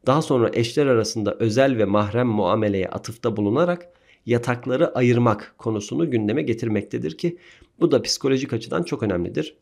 Daha 0.05 0.21
sonra 0.21 0.49
eşler 0.53 0.85
arasında 0.85 1.35
özel 1.39 1.77
ve 1.77 1.85
mahrem 1.85 2.27
muameleye 2.27 2.87
atıfta 2.87 3.37
bulunarak 3.37 3.89
yatakları 4.25 4.95
ayırmak 4.95 5.55
konusunu 5.57 6.11
gündeme 6.11 6.41
getirmektedir 6.41 7.17
ki 7.17 7.37
bu 7.79 7.91
da 7.91 8.01
psikolojik 8.01 8.53
açıdan 8.53 8.83
çok 8.83 9.03
önemlidir. 9.03 9.57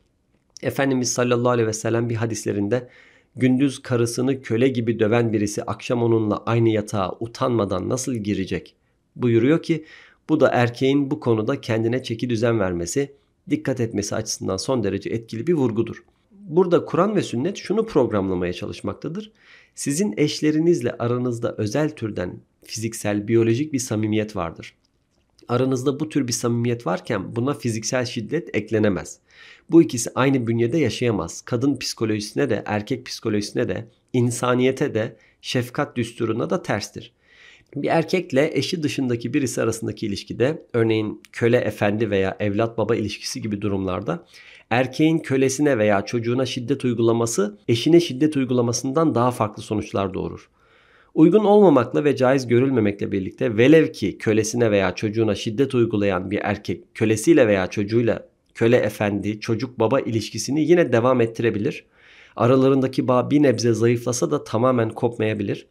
Efendimiz 0.61 1.13
sallallahu 1.13 1.49
aleyhi 1.49 1.67
ve 1.67 1.73
sellem 1.73 2.09
bir 2.09 2.15
hadislerinde 2.15 2.89
gündüz 3.35 3.81
karısını 3.81 4.41
köle 4.41 4.67
gibi 4.67 4.99
döven 4.99 5.33
birisi 5.33 5.63
akşam 5.63 6.03
onunla 6.03 6.43
aynı 6.45 6.69
yatağa 6.69 7.11
utanmadan 7.19 7.89
nasıl 7.89 8.13
girecek 8.13 8.75
buyuruyor 9.15 9.63
ki 9.63 9.85
bu 10.29 10.39
da 10.39 10.49
erkeğin 10.49 11.11
bu 11.11 11.19
konuda 11.19 11.61
kendine 11.61 12.03
çeki 12.03 12.29
düzen 12.29 12.59
vermesi, 12.59 13.13
dikkat 13.49 13.79
etmesi 13.79 14.15
açısından 14.15 14.57
son 14.57 14.83
derece 14.83 15.09
etkili 15.09 15.47
bir 15.47 15.53
vurgudur. 15.53 16.03
Burada 16.31 16.85
Kur'an 16.85 17.15
ve 17.15 17.21
sünnet 17.21 17.57
şunu 17.57 17.85
programlamaya 17.85 18.53
çalışmaktadır. 18.53 19.31
Sizin 19.75 20.13
eşlerinizle 20.17 20.91
aranızda 20.99 21.55
özel 21.57 21.89
türden 21.89 22.39
fiziksel, 22.63 23.27
biyolojik 23.27 23.73
bir 23.73 23.79
samimiyet 23.79 24.35
vardır. 24.35 24.75
Aranızda 25.47 25.99
bu 25.99 26.09
tür 26.09 26.27
bir 26.27 26.33
samimiyet 26.33 26.87
varken 26.87 27.35
buna 27.35 27.53
fiziksel 27.53 28.05
şiddet 28.05 28.55
eklenemez. 28.55 29.19
Bu 29.71 29.81
ikisi 29.81 30.09
aynı 30.15 30.47
bünyede 30.47 30.77
yaşayamaz. 30.77 31.41
Kadın 31.41 31.77
psikolojisine 31.77 32.49
de, 32.49 32.63
erkek 32.65 33.05
psikolojisine 33.05 33.69
de, 33.69 33.87
insaniyete 34.13 34.93
de, 34.93 35.17
şefkat 35.41 35.97
düsturuna 35.97 36.49
da 36.49 36.63
terstir. 36.63 37.13
Bir 37.75 37.87
erkekle 37.87 38.57
eşi 38.57 38.83
dışındaki 38.83 39.33
birisi 39.33 39.61
arasındaki 39.61 40.05
ilişkide, 40.05 40.65
örneğin 40.73 41.21
köle 41.31 41.57
efendi 41.57 42.09
veya 42.09 42.37
evlat 42.39 42.77
baba 42.77 42.95
ilişkisi 42.95 43.41
gibi 43.41 43.61
durumlarda 43.61 44.25
erkeğin 44.69 45.19
kölesine 45.19 45.77
veya 45.77 46.05
çocuğuna 46.05 46.45
şiddet 46.45 46.85
uygulaması 46.85 47.57
eşine 47.67 47.99
şiddet 47.99 48.37
uygulamasından 48.37 49.15
daha 49.15 49.31
farklı 49.31 49.63
sonuçlar 49.63 50.13
doğurur. 50.13 50.49
Uygun 51.13 51.43
olmamakla 51.43 52.03
ve 52.03 52.15
caiz 52.15 52.47
görülmemekle 52.47 53.11
birlikte 53.11 53.57
velev 53.57 53.91
ki 53.91 54.17
kölesine 54.17 54.71
veya 54.71 54.95
çocuğuna 54.95 55.35
şiddet 55.35 55.75
uygulayan 55.75 56.31
bir 56.31 56.39
erkek 56.43 56.95
kölesiyle 56.95 57.47
veya 57.47 57.67
çocuğuyla 57.67 58.27
köle 58.53 58.77
efendi 58.77 59.39
çocuk 59.39 59.79
baba 59.79 59.99
ilişkisini 59.99 60.61
yine 60.61 60.93
devam 60.93 61.21
ettirebilir. 61.21 61.85
Aralarındaki 62.35 63.07
bağ 63.07 63.31
bir 63.31 63.43
nebze 63.43 63.73
zayıflasa 63.73 64.31
da 64.31 64.43
tamamen 64.43 64.89
kopmayabilir. 64.89 65.67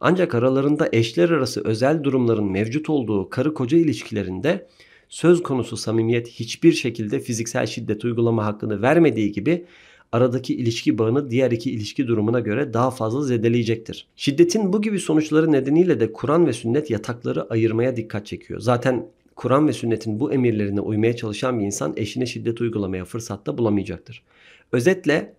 Ancak 0.00 0.34
aralarında 0.34 0.88
eşler 0.92 1.30
arası 1.30 1.64
özel 1.64 2.04
durumların 2.04 2.50
mevcut 2.50 2.90
olduğu 2.90 3.30
karı 3.30 3.54
koca 3.54 3.78
ilişkilerinde 3.78 4.66
söz 5.08 5.42
konusu 5.42 5.76
samimiyet 5.76 6.28
hiçbir 6.28 6.72
şekilde 6.72 7.20
fiziksel 7.20 7.66
şiddet 7.66 8.04
uygulama 8.04 8.44
hakkını 8.44 8.82
vermediği 8.82 9.32
gibi 9.32 9.64
aradaki 10.12 10.56
ilişki 10.56 10.98
bağını 10.98 11.30
diğer 11.30 11.50
iki 11.50 11.70
ilişki 11.70 12.06
durumuna 12.06 12.40
göre 12.40 12.72
daha 12.72 12.90
fazla 12.90 13.22
zedeleyecektir. 13.22 14.06
Şiddetin 14.16 14.72
bu 14.72 14.82
gibi 14.82 15.00
sonuçları 15.00 15.52
nedeniyle 15.52 16.00
de 16.00 16.12
Kur'an 16.12 16.46
ve 16.46 16.52
sünnet 16.52 16.90
yatakları 16.90 17.50
ayırmaya 17.50 17.96
dikkat 17.96 18.26
çekiyor. 18.26 18.60
Zaten 18.60 19.06
Kur'an 19.36 19.68
ve 19.68 19.72
sünnetin 19.72 20.20
bu 20.20 20.32
emirlerine 20.32 20.80
uymaya 20.80 21.16
çalışan 21.16 21.60
bir 21.60 21.64
insan 21.64 21.94
eşine 21.96 22.26
şiddet 22.26 22.60
uygulamaya 22.60 23.04
fırsat 23.04 23.46
da 23.46 23.58
bulamayacaktır. 23.58 24.22
Özetle 24.72 25.34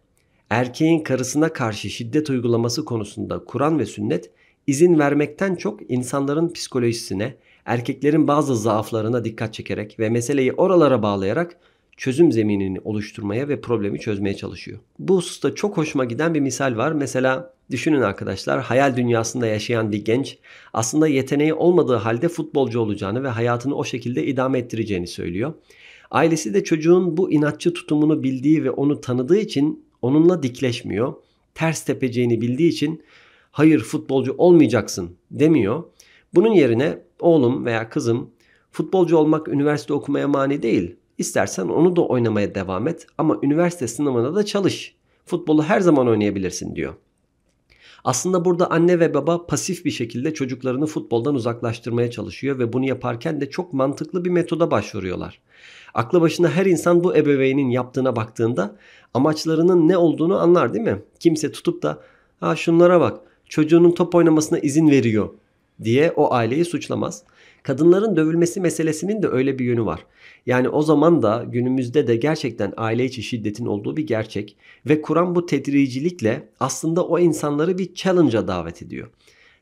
erkeğin 0.49 1.03
karısına 1.03 1.53
karşı 1.53 1.89
şiddet 1.89 2.29
uygulaması 2.29 2.85
konusunda 2.85 3.43
Kur'an 3.45 3.79
ve 3.79 3.85
sünnet 3.85 4.31
izin 4.67 4.99
vermekten 4.99 5.55
çok 5.55 5.91
insanların 5.91 6.53
psikolojisine, 6.53 7.35
erkeklerin 7.65 8.27
bazı 8.27 8.57
zaaflarına 8.57 9.25
dikkat 9.25 9.53
çekerek 9.53 9.99
ve 9.99 10.09
meseleyi 10.09 10.53
oralara 10.53 11.03
bağlayarak 11.03 11.57
çözüm 11.97 12.31
zeminini 12.31 12.79
oluşturmaya 12.79 13.49
ve 13.49 13.61
problemi 13.61 13.99
çözmeye 13.99 14.35
çalışıyor. 14.35 14.79
Bu 14.99 15.17
hususta 15.17 15.55
çok 15.55 15.77
hoşuma 15.77 16.05
giden 16.05 16.33
bir 16.33 16.39
misal 16.39 16.77
var. 16.77 16.91
Mesela 16.91 17.53
düşünün 17.71 18.01
arkadaşlar 18.01 18.61
hayal 18.61 18.95
dünyasında 18.95 19.47
yaşayan 19.47 19.91
bir 19.91 20.05
genç 20.05 20.37
aslında 20.73 21.07
yeteneği 21.07 21.53
olmadığı 21.53 21.95
halde 21.95 22.27
futbolcu 22.27 22.79
olacağını 22.79 23.23
ve 23.23 23.27
hayatını 23.27 23.75
o 23.75 23.83
şekilde 23.83 24.25
idame 24.25 24.59
ettireceğini 24.59 25.07
söylüyor. 25.07 25.53
Ailesi 26.11 26.53
de 26.53 26.63
çocuğun 26.63 27.17
bu 27.17 27.31
inatçı 27.31 27.73
tutumunu 27.73 28.23
bildiği 28.23 28.63
ve 28.63 28.71
onu 28.71 29.01
tanıdığı 29.01 29.37
için 29.37 29.85
onunla 30.01 30.43
dikleşmiyor. 30.43 31.13
Ters 31.55 31.85
tepeceğini 31.85 32.41
bildiği 32.41 32.69
için 32.69 33.03
hayır 33.51 33.79
futbolcu 33.79 34.35
olmayacaksın 34.37 35.15
demiyor. 35.31 35.83
Bunun 36.35 36.51
yerine 36.51 36.99
oğlum 37.19 37.65
veya 37.65 37.89
kızım 37.89 38.29
futbolcu 38.71 39.17
olmak 39.17 39.47
üniversite 39.47 39.93
okumaya 39.93 40.27
mani 40.27 40.61
değil. 40.61 40.95
İstersen 41.17 41.67
onu 41.67 41.95
da 41.95 42.01
oynamaya 42.01 42.55
devam 42.55 42.87
et 42.87 43.07
ama 43.17 43.39
üniversite 43.43 43.87
sınavına 43.87 44.35
da 44.35 44.45
çalış. 44.45 44.95
Futbolu 45.25 45.63
her 45.63 45.79
zaman 45.79 46.07
oynayabilirsin 46.07 46.75
diyor. 46.75 46.93
Aslında 48.03 48.45
burada 48.45 48.71
anne 48.71 48.99
ve 48.99 49.13
baba 49.13 49.45
pasif 49.45 49.85
bir 49.85 49.91
şekilde 49.91 50.33
çocuklarını 50.33 50.85
futboldan 50.85 51.35
uzaklaştırmaya 51.35 52.11
çalışıyor 52.11 52.59
ve 52.59 52.73
bunu 52.73 52.85
yaparken 52.85 53.41
de 53.41 53.49
çok 53.49 53.73
mantıklı 53.73 54.25
bir 54.25 54.29
metoda 54.29 54.71
başvuruyorlar. 54.71 55.41
Aklı 55.93 56.21
başına 56.21 56.49
her 56.49 56.65
insan 56.65 57.03
bu 57.03 57.15
ebeveynin 57.15 57.69
yaptığına 57.69 58.15
baktığında 58.15 58.75
amaçlarının 59.13 59.87
ne 59.87 59.97
olduğunu 59.97 60.39
anlar 60.39 60.73
değil 60.73 60.85
mi? 60.85 61.01
Kimse 61.19 61.51
tutup 61.51 61.83
da 61.83 62.03
ha 62.39 62.55
şunlara 62.55 63.01
bak 63.01 63.19
çocuğunun 63.49 63.91
top 63.91 64.15
oynamasına 64.15 64.59
izin 64.59 64.89
veriyor 64.89 65.29
diye 65.83 66.11
o 66.15 66.33
aileyi 66.33 66.65
suçlamaz. 66.65 67.23
Kadınların 67.67 68.15
dövülmesi 68.15 68.61
meselesinin 68.61 69.23
de 69.23 69.27
öyle 69.27 69.59
bir 69.59 69.65
yönü 69.65 69.85
var. 69.85 70.05
Yani 70.45 70.69
o 70.69 70.81
zaman 70.81 71.21
da 71.21 71.45
günümüzde 71.47 72.07
de 72.07 72.15
gerçekten 72.15 72.73
aile 72.77 73.05
içi 73.05 73.23
şiddetin 73.23 73.65
olduğu 73.65 73.97
bir 73.97 74.07
gerçek 74.07 74.57
ve 74.85 75.01
Kur'an 75.01 75.35
bu 75.35 75.45
tedricilikle 75.45 76.49
aslında 76.59 77.05
o 77.07 77.19
insanları 77.19 77.77
bir 77.77 77.93
challenge'a 77.93 78.47
davet 78.47 78.81
ediyor. 78.81 79.07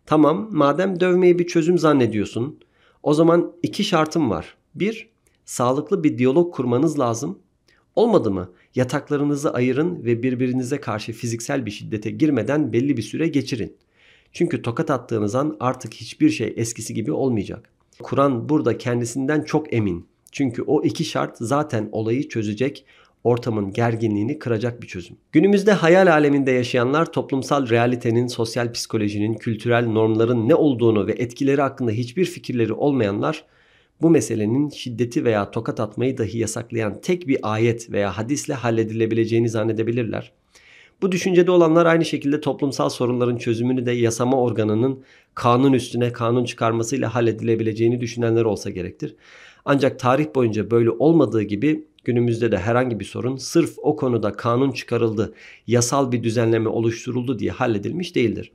Tamam 0.06 0.50
madem 0.52 1.00
dövmeyi 1.00 1.40
bir 1.40 1.48
çözüm 1.48 1.78
zannediyorsun 1.78 2.60
o 3.04 3.14
zaman 3.14 3.54
iki 3.64 3.84
şartım 3.84 4.30
var. 4.30 4.58
Bir, 4.76 5.10
sağlıklı 5.46 6.04
bir 6.04 6.18
diyalog 6.18 6.56
kurmanız 6.56 7.00
lazım. 7.00 7.40
Olmadı 7.96 8.32
mı? 8.32 8.50
Yataklarınızı 8.76 9.54
ayırın 9.54 10.06
ve 10.06 10.24
birbirinize 10.24 10.82
karşı 10.82 11.14
fiziksel 11.14 11.66
bir 11.66 11.72
şiddete 11.72 12.12
girmeden 12.12 12.74
belli 12.74 12.98
bir 12.98 13.02
süre 13.02 13.28
geçirin. 13.28 13.78
Çünkü 14.32 14.62
tokat 14.62 14.90
attığınız 14.90 15.36
an 15.36 15.58
artık 15.60 15.94
hiçbir 15.94 16.30
şey 16.30 16.54
eskisi 16.58 16.94
gibi 16.94 17.12
olmayacak. 17.12 17.75
Kur'an 18.04 18.50
burada 18.50 18.78
kendisinden 18.78 19.42
çok 19.42 19.74
emin. 19.74 20.08
Çünkü 20.32 20.62
o 20.62 20.84
iki 20.84 21.06
şart 21.06 21.38
zaten 21.38 21.90
olayı 21.92 22.30
çözecek, 22.30 22.86
ortamın 23.24 23.72
gerginliğini 23.74 24.40
kıracak 24.40 24.82
bir 24.82 24.88
çözüm. 24.88 25.18
Günümüzde 25.32 25.72
hayal 25.72 26.08
aleminde 26.08 26.52
yaşayanlar 26.52 27.12
toplumsal 27.12 27.70
realitenin, 27.70 28.28
sosyal 28.28 28.72
psikolojinin, 28.72 29.34
kültürel 29.34 29.88
normların 29.88 30.50
ne 30.50 30.56
olduğunu 30.56 31.08
ve 31.08 31.12
etkileri 31.12 31.62
hakkında 31.62 31.92
hiçbir 31.92 32.26
fikirleri 32.26 32.74
olmayanlar 32.74 33.46
bu 34.02 34.10
meselenin 34.10 34.70
şiddeti 34.70 35.26
veya 35.26 35.52
tokat 35.52 35.80
atmayı 35.80 36.18
dahi 36.18 36.38
yasaklayan 36.38 37.02
tek 37.02 37.28
bir 37.28 37.40
ayet 37.44 37.92
veya 37.92 38.18
hadisle 38.18 38.54
halledilebileceğini 38.54 39.50
zannedebilirler. 39.50 40.32
Bu 41.02 41.12
düşüncede 41.12 41.52
olanlar 41.52 41.86
aynı 41.86 42.06
şekilde 42.06 42.42
toplumsal 42.42 42.90
sorunların 42.90 43.38
çözümünü 43.38 43.86
de 43.86 43.92
yasama 43.92 44.42
organının 44.42 45.04
kanun 45.36 45.74
üstüne 45.74 46.12
kanun 46.12 46.46
çıkarmasıyla 46.46 47.16
halledilebileceğini 47.16 48.02
düşünenler 48.02 48.44
olsa 48.44 48.70
gerektir. 48.70 49.16
Ancak 49.66 50.00
tarih 50.00 50.26
boyunca 50.36 50.72
böyle 50.72 50.90
olmadığı 50.90 51.42
gibi 51.42 51.88
günümüzde 52.04 52.52
de 52.52 52.58
herhangi 52.58 53.00
bir 53.00 53.06
sorun 53.06 53.38
sırf 53.38 53.74
o 53.78 53.96
konuda 53.96 54.32
kanun 54.32 54.72
çıkarıldı, 54.72 55.34
yasal 55.68 56.12
bir 56.12 56.24
düzenleme 56.24 56.70
oluşturuldu 56.70 57.40
diye 57.40 57.52
halledilmiş 57.52 58.16
değildir. 58.16 58.52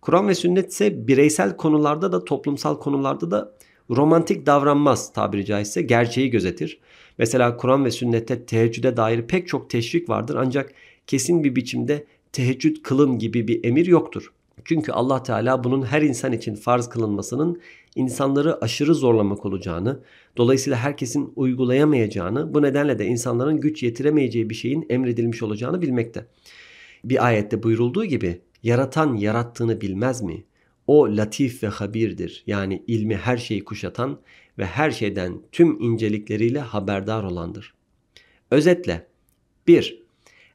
Kur'an 0.00 0.28
ve 0.28 0.34
sünnet 0.34 0.72
ise 0.72 1.08
bireysel 1.08 1.56
konularda 1.56 2.12
da 2.12 2.24
toplumsal 2.24 2.78
konularda 2.78 3.30
da 3.30 3.52
romantik 3.90 4.46
davranmaz 4.46 5.12
tabiri 5.12 5.44
caizse 5.44 5.82
gerçeği 5.82 6.30
gözetir. 6.30 6.80
Mesela 7.18 7.56
Kur'an 7.56 7.84
ve 7.84 7.90
sünnette 7.90 8.46
teheccüde 8.46 8.96
dair 8.96 9.26
pek 9.26 9.48
çok 9.48 9.70
teşvik 9.70 10.08
vardır 10.08 10.36
ancak 10.38 10.72
kesin 11.06 11.44
bir 11.44 11.56
biçimde 11.56 12.04
teheccüd 12.32 12.76
kılın 12.82 13.18
gibi 13.18 13.48
bir 13.48 13.64
emir 13.64 13.86
yoktur. 13.86 14.32
Çünkü 14.64 14.92
Allah 14.92 15.22
Teala 15.22 15.64
bunun 15.64 15.82
her 15.82 16.02
insan 16.02 16.32
için 16.32 16.54
farz 16.54 16.88
kılınmasının 16.88 17.60
insanları 17.96 18.64
aşırı 18.64 18.94
zorlamak 18.94 19.46
olacağını, 19.46 20.00
dolayısıyla 20.36 20.78
herkesin 20.78 21.32
uygulayamayacağını, 21.36 22.54
bu 22.54 22.62
nedenle 22.62 22.98
de 22.98 23.06
insanların 23.06 23.60
güç 23.60 23.82
yetiremeyeceği 23.82 24.50
bir 24.50 24.54
şeyin 24.54 24.86
emredilmiş 24.90 25.42
olacağını 25.42 25.82
bilmekte. 25.82 26.26
Bir 27.04 27.26
ayette 27.26 27.62
buyurulduğu 27.62 28.04
gibi 28.04 28.40
yaratan 28.62 29.14
yarattığını 29.14 29.80
bilmez 29.80 30.22
mi? 30.22 30.44
O 30.86 31.16
latif 31.16 31.62
ve 31.62 31.68
habirdir. 31.68 32.44
Yani 32.46 32.82
ilmi 32.86 33.16
her 33.16 33.36
şeyi 33.36 33.64
kuşatan 33.64 34.20
ve 34.58 34.66
her 34.66 34.90
şeyden 34.90 35.42
tüm 35.52 35.80
incelikleriyle 35.80 36.60
haberdar 36.60 37.24
olandır. 37.24 37.74
Özetle 38.50 39.06
1. 39.66 40.01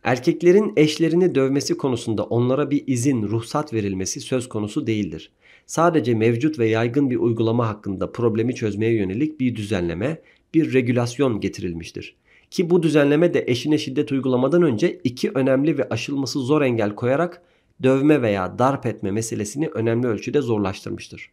Erkeklerin 0.08 0.74
eşlerini 0.78 1.36
dövmesi 1.36 1.78
konusunda 1.78 2.24
onlara 2.24 2.72
bir 2.72 2.84
izin, 2.88 3.24
ruhsat 3.24 3.74
verilmesi 3.74 4.22
söz 4.22 4.50
konusu 4.50 4.88
değildir. 4.88 5.32
Sadece 5.66 6.16
mevcut 6.16 6.60
ve 6.60 6.68
yaygın 6.68 7.10
bir 7.10 7.16
uygulama 7.16 7.68
hakkında 7.68 8.12
problemi 8.12 8.56
çözmeye 8.56 8.94
yönelik 8.94 9.40
bir 9.40 9.56
düzenleme, 9.56 10.22
bir 10.54 10.74
regülasyon 10.74 11.40
getirilmiştir. 11.40 12.16
Ki 12.52 12.70
bu 12.70 12.84
düzenleme 12.84 13.34
de 13.34 13.44
eşine 13.48 13.78
şiddet 13.78 14.12
uygulamadan 14.12 14.62
önce 14.62 15.00
iki 15.04 15.32
önemli 15.32 15.78
ve 15.78 15.90
aşılması 15.90 16.40
zor 16.40 16.62
engel 16.62 16.96
koyarak 16.96 17.42
dövme 17.84 18.22
veya 18.22 18.60
darp 18.60 18.86
etme 18.86 19.12
meselesini 19.12 19.68
önemli 19.68 20.08
ölçüde 20.08 20.42
zorlaştırmıştır. 20.42 21.32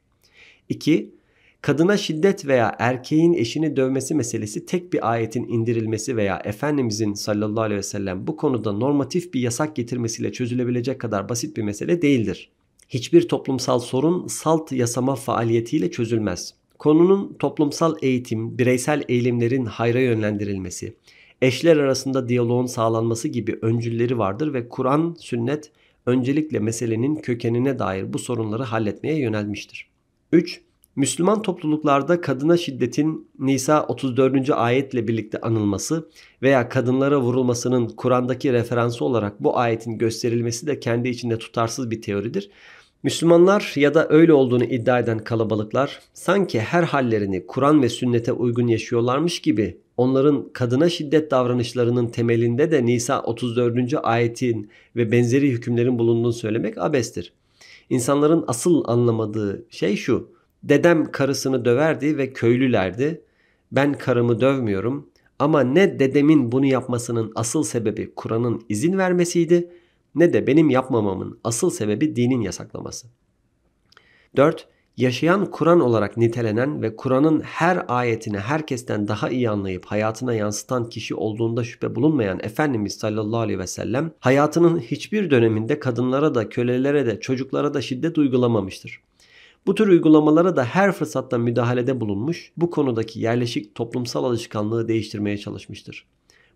2. 0.68 1.10
Kadına 1.64 1.96
şiddet 1.96 2.46
veya 2.46 2.77
erkeğin 2.79 3.33
eşini 3.33 3.77
dövmesi 3.77 4.14
meselesi 4.14 4.66
tek 4.66 4.92
bir 4.92 5.11
ayetin 5.11 5.48
indirilmesi 5.48 6.16
veya 6.16 6.42
Efendimizin 6.44 7.14
sallallahu 7.14 7.62
aleyhi 7.62 7.79
ve 7.79 7.83
sellem 7.83 8.27
bu 8.27 8.37
konuda 8.37 8.72
normatif 8.72 9.35
bir 9.35 9.40
yasak 9.40 9.77
getirmesiyle 9.77 10.33
çözülebilecek 10.33 11.00
kadar 11.00 11.29
basit 11.29 11.57
bir 11.57 11.62
mesele 11.62 12.03
değildir. 12.03 12.50
Hiçbir 12.88 13.29
toplumsal 13.29 13.79
sorun 13.79 14.27
salt 14.27 14.72
yasama 14.72 15.14
faaliyetiyle 15.14 15.90
çözülmez. 15.90 16.55
Konunun 16.79 17.37
toplumsal 17.38 17.96
eğitim, 18.03 18.59
bireysel 18.59 19.03
eğilimlerin 19.09 19.64
hayra 19.64 20.00
yönlendirilmesi, 20.00 20.96
eşler 21.42 21.77
arasında 21.77 22.29
diyaloğun 22.29 22.66
sağlanması 22.66 23.29
gibi 23.29 23.59
öncülleri 23.62 24.18
vardır 24.18 24.55
ve 24.55 24.68
Kur'an, 24.68 25.16
sünnet 25.18 25.70
öncelikle 26.07 26.59
meselenin 26.59 27.16
kökenine 27.16 27.79
dair 27.79 28.12
bu 28.12 28.18
sorunları 28.18 28.62
halletmeye 28.62 29.18
yönelmiştir. 29.18 29.88
3. 30.33 30.61
Müslüman 30.96 31.42
topluluklarda 31.42 32.20
kadına 32.20 32.57
şiddetin 32.57 33.28
Nisa 33.38 33.87
34. 33.87 34.50
ayetle 34.50 35.09
birlikte 35.09 35.40
anılması 35.40 36.09
veya 36.42 36.68
kadınlara 36.68 37.20
vurulmasının 37.20 37.88
Kur'an'daki 37.88 38.52
referansı 38.52 39.04
olarak 39.04 39.42
bu 39.42 39.59
ayetin 39.59 39.98
gösterilmesi 39.98 40.66
de 40.66 40.80
kendi 40.80 41.09
içinde 41.09 41.38
tutarsız 41.38 41.90
bir 41.90 42.02
teoridir. 42.02 42.50
Müslümanlar 43.02 43.72
ya 43.76 43.94
da 43.94 44.09
öyle 44.09 44.33
olduğunu 44.33 44.64
iddia 44.64 44.98
eden 44.98 45.18
kalabalıklar 45.18 46.00
sanki 46.12 46.61
her 46.61 46.83
hallerini 46.83 47.46
Kur'an 47.46 47.83
ve 47.83 47.88
sünnete 47.88 48.33
uygun 48.33 48.66
yaşıyorlarmış 48.66 49.40
gibi 49.40 49.78
onların 49.96 50.48
kadına 50.52 50.88
şiddet 50.88 51.30
davranışlarının 51.30 52.07
temelinde 52.07 52.70
de 52.70 52.87
Nisa 52.87 53.22
34. 53.22 53.94
ayetin 54.02 54.70
ve 54.96 55.12
benzeri 55.12 55.50
hükümlerin 55.50 55.98
bulunduğunu 55.98 56.33
söylemek 56.33 56.78
abestir. 56.78 57.33
İnsanların 57.90 58.44
asıl 58.46 58.83
anlamadığı 58.87 59.66
şey 59.70 59.96
şu. 59.96 60.34
Dedem 60.64 61.12
karısını 61.12 61.64
döverdi 61.64 62.18
ve 62.18 62.33
köylülerdi. 62.33 63.24
Ben 63.72 63.92
karımı 63.92 64.40
dövmüyorum 64.40 65.11
ama 65.38 65.61
ne 65.61 65.98
dedemin 65.98 66.53
bunu 66.53 66.66
yapmasının 66.66 67.33
asıl 67.35 67.62
sebebi 67.62 68.14
Kur'an'ın 68.14 68.62
izin 68.68 68.98
vermesiydi 68.98 69.70
ne 70.14 70.33
de 70.33 70.46
benim 70.46 70.70
yapmamamın 70.70 71.38
asıl 71.44 71.70
sebebi 71.70 72.16
dinin 72.16 72.40
yasaklaması. 72.40 73.07
4. 74.37 74.68
Yaşayan 74.96 75.50
Kur'an 75.50 75.81
olarak 75.81 76.16
nitelenen 76.16 76.83
ve 76.83 76.96
Kur'an'ın 76.96 77.40
her 77.40 77.85
ayetini 77.88 78.38
herkesten 78.38 79.09
daha 79.09 79.29
iyi 79.29 79.50
anlayıp 79.50 79.85
hayatına 79.87 80.35
yansıtan 80.35 80.88
kişi 80.88 81.14
olduğunda 81.14 81.64
şüphe 81.64 81.94
bulunmayan 81.94 82.40
Efendimiz 82.42 82.94
sallallahu 82.94 83.40
aleyhi 83.40 83.59
ve 83.59 83.66
sellem 83.66 84.12
hayatının 84.20 84.79
hiçbir 84.79 85.31
döneminde 85.31 85.79
kadınlara 85.79 86.35
da 86.35 86.48
kölelere 86.48 87.07
de 87.07 87.20
çocuklara 87.20 87.74
da 87.74 87.81
şiddet 87.81 88.18
uygulamamıştır. 88.18 89.00
Bu 89.66 89.74
tür 89.74 89.88
uygulamalara 89.88 90.57
da 90.57 90.64
her 90.64 90.92
fırsatta 90.92 91.38
müdahalede 91.38 92.00
bulunmuş, 92.00 92.53
bu 92.57 92.70
konudaki 92.70 93.20
yerleşik 93.20 93.74
toplumsal 93.74 94.24
alışkanlığı 94.24 94.88
değiştirmeye 94.88 95.38
çalışmıştır. 95.38 96.07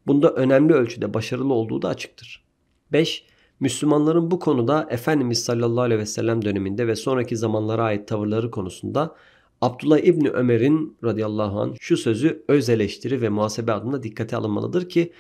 Bunda 0.07 0.33
önemli 0.33 0.75
ölçüde 0.75 1.14
başarılı 1.14 1.55
olduğu 1.55 1.83
da 1.83 1.88
açıktır. 1.88 2.44
5. 2.92 3.25
Müslümanların 3.61 4.31
bu 4.31 4.38
konuda 4.38 4.88
Efendimiz 4.90 5.44
sallallahu 5.44 5.81
aleyhi 5.81 6.01
ve 6.01 6.07
sellem 6.07 6.44
döneminde 6.44 6.87
ve 6.87 6.97
sonraki 6.97 7.37
zamanlara 7.37 7.85
ait 7.85 8.09
tavırları 8.09 8.51
konusunda 8.51 9.14
Abdullah 9.61 9.99
İbni 9.99 10.31
Ömer'in 10.31 10.97
radıyallahu 11.05 11.61
anh 11.61 11.75
şu 11.81 11.97
sözü 11.97 12.44
öz 12.49 12.68
eleştiri 12.68 13.23
ve 13.23 13.29
muhasebe 13.29 13.73
adına 13.73 14.03
dikkate 14.03 14.37
alınmalıdır 14.37 14.88
ki 14.88 15.12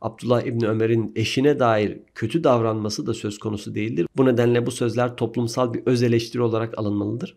Abdullah 0.00 0.42
İbni 0.42 0.68
Ömer'in 0.68 1.12
eşine 1.16 1.58
dair 1.58 1.98
kötü 2.14 2.44
davranması 2.44 3.06
da 3.06 3.14
söz 3.14 3.38
konusu 3.38 3.74
değildir. 3.74 4.06
Bu 4.16 4.26
nedenle 4.26 4.66
bu 4.66 4.70
sözler 4.70 5.16
toplumsal 5.16 5.74
bir 5.74 5.82
öz 5.86 6.02
eleştiri 6.02 6.42
olarak 6.42 6.78
alınmalıdır. 6.78 7.36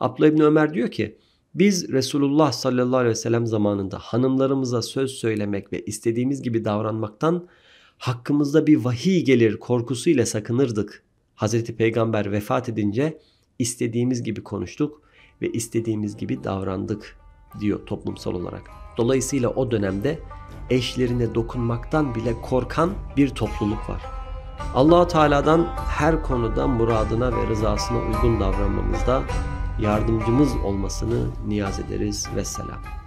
Abdullah 0.00 0.28
İbni 0.28 0.44
Ömer 0.44 0.74
diyor 0.74 0.90
ki 0.90 1.18
biz 1.54 1.88
Resulullah 1.92 2.52
sallallahu 2.52 2.96
aleyhi 2.96 3.10
ve 3.10 3.14
sellem 3.14 3.46
zamanında 3.46 3.98
hanımlarımıza 3.98 4.82
söz 4.82 5.10
söylemek 5.10 5.72
ve 5.72 5.84
istediğimiz 5.84 6.42
gibi 6.42 6.64
davranmaktan 6.64 7.48
hakkımızda 7.98 8.66
bir 8.66 8.76
vahiy 8.76 9.24
gelir 9.24 9.58
korkusuyla 9.58 10.26
sakınırdık. 10.26 11.02
Hazreti 11.34 11.76
Peygamber 11.76 12.32
vefat 12.32 12.68
edince 12.68 13.18
istediğimiz 13.58 14.22
gibi 14.22 14.42
konuştuk 14.42 15.02
ve 15.42 15.52
istediğimiz 15.52 16.16
gibi 16.16 16.44
davrandık 16.44 17.18
diyor 17.60 17.86
toplumsal 17.86 18.34
olarak. 18.34 18.62
Dolayısıyla 18.96 19.50
o 19.50 19.70
dönemde 19.70 20.18
eşlerine 20.70 21.34
dokunmaktan 21.34 22.14
bile 22.14 22.40
korkan 22.42 22.90
bir 23.16 23.28
topluluk 23.28 23.90
var. 23.90 24.02
allah 24.74 25.08
Teala'dan 25.08 25.66
her 25.88 26.22
konuda 26.22 26.66
muradına 26.66 27.36
ve 27.36 27.46
rızasına 27.46 27.98
uygun 27.98 28.40
davranmamızda 28.40 29.22
yardımcımız 29.80 30.56
olmasını 30.64 31.26
niyaz 31.46 31.80
ederiz. 31.80 32.28
Vesselam. 32.36 33.05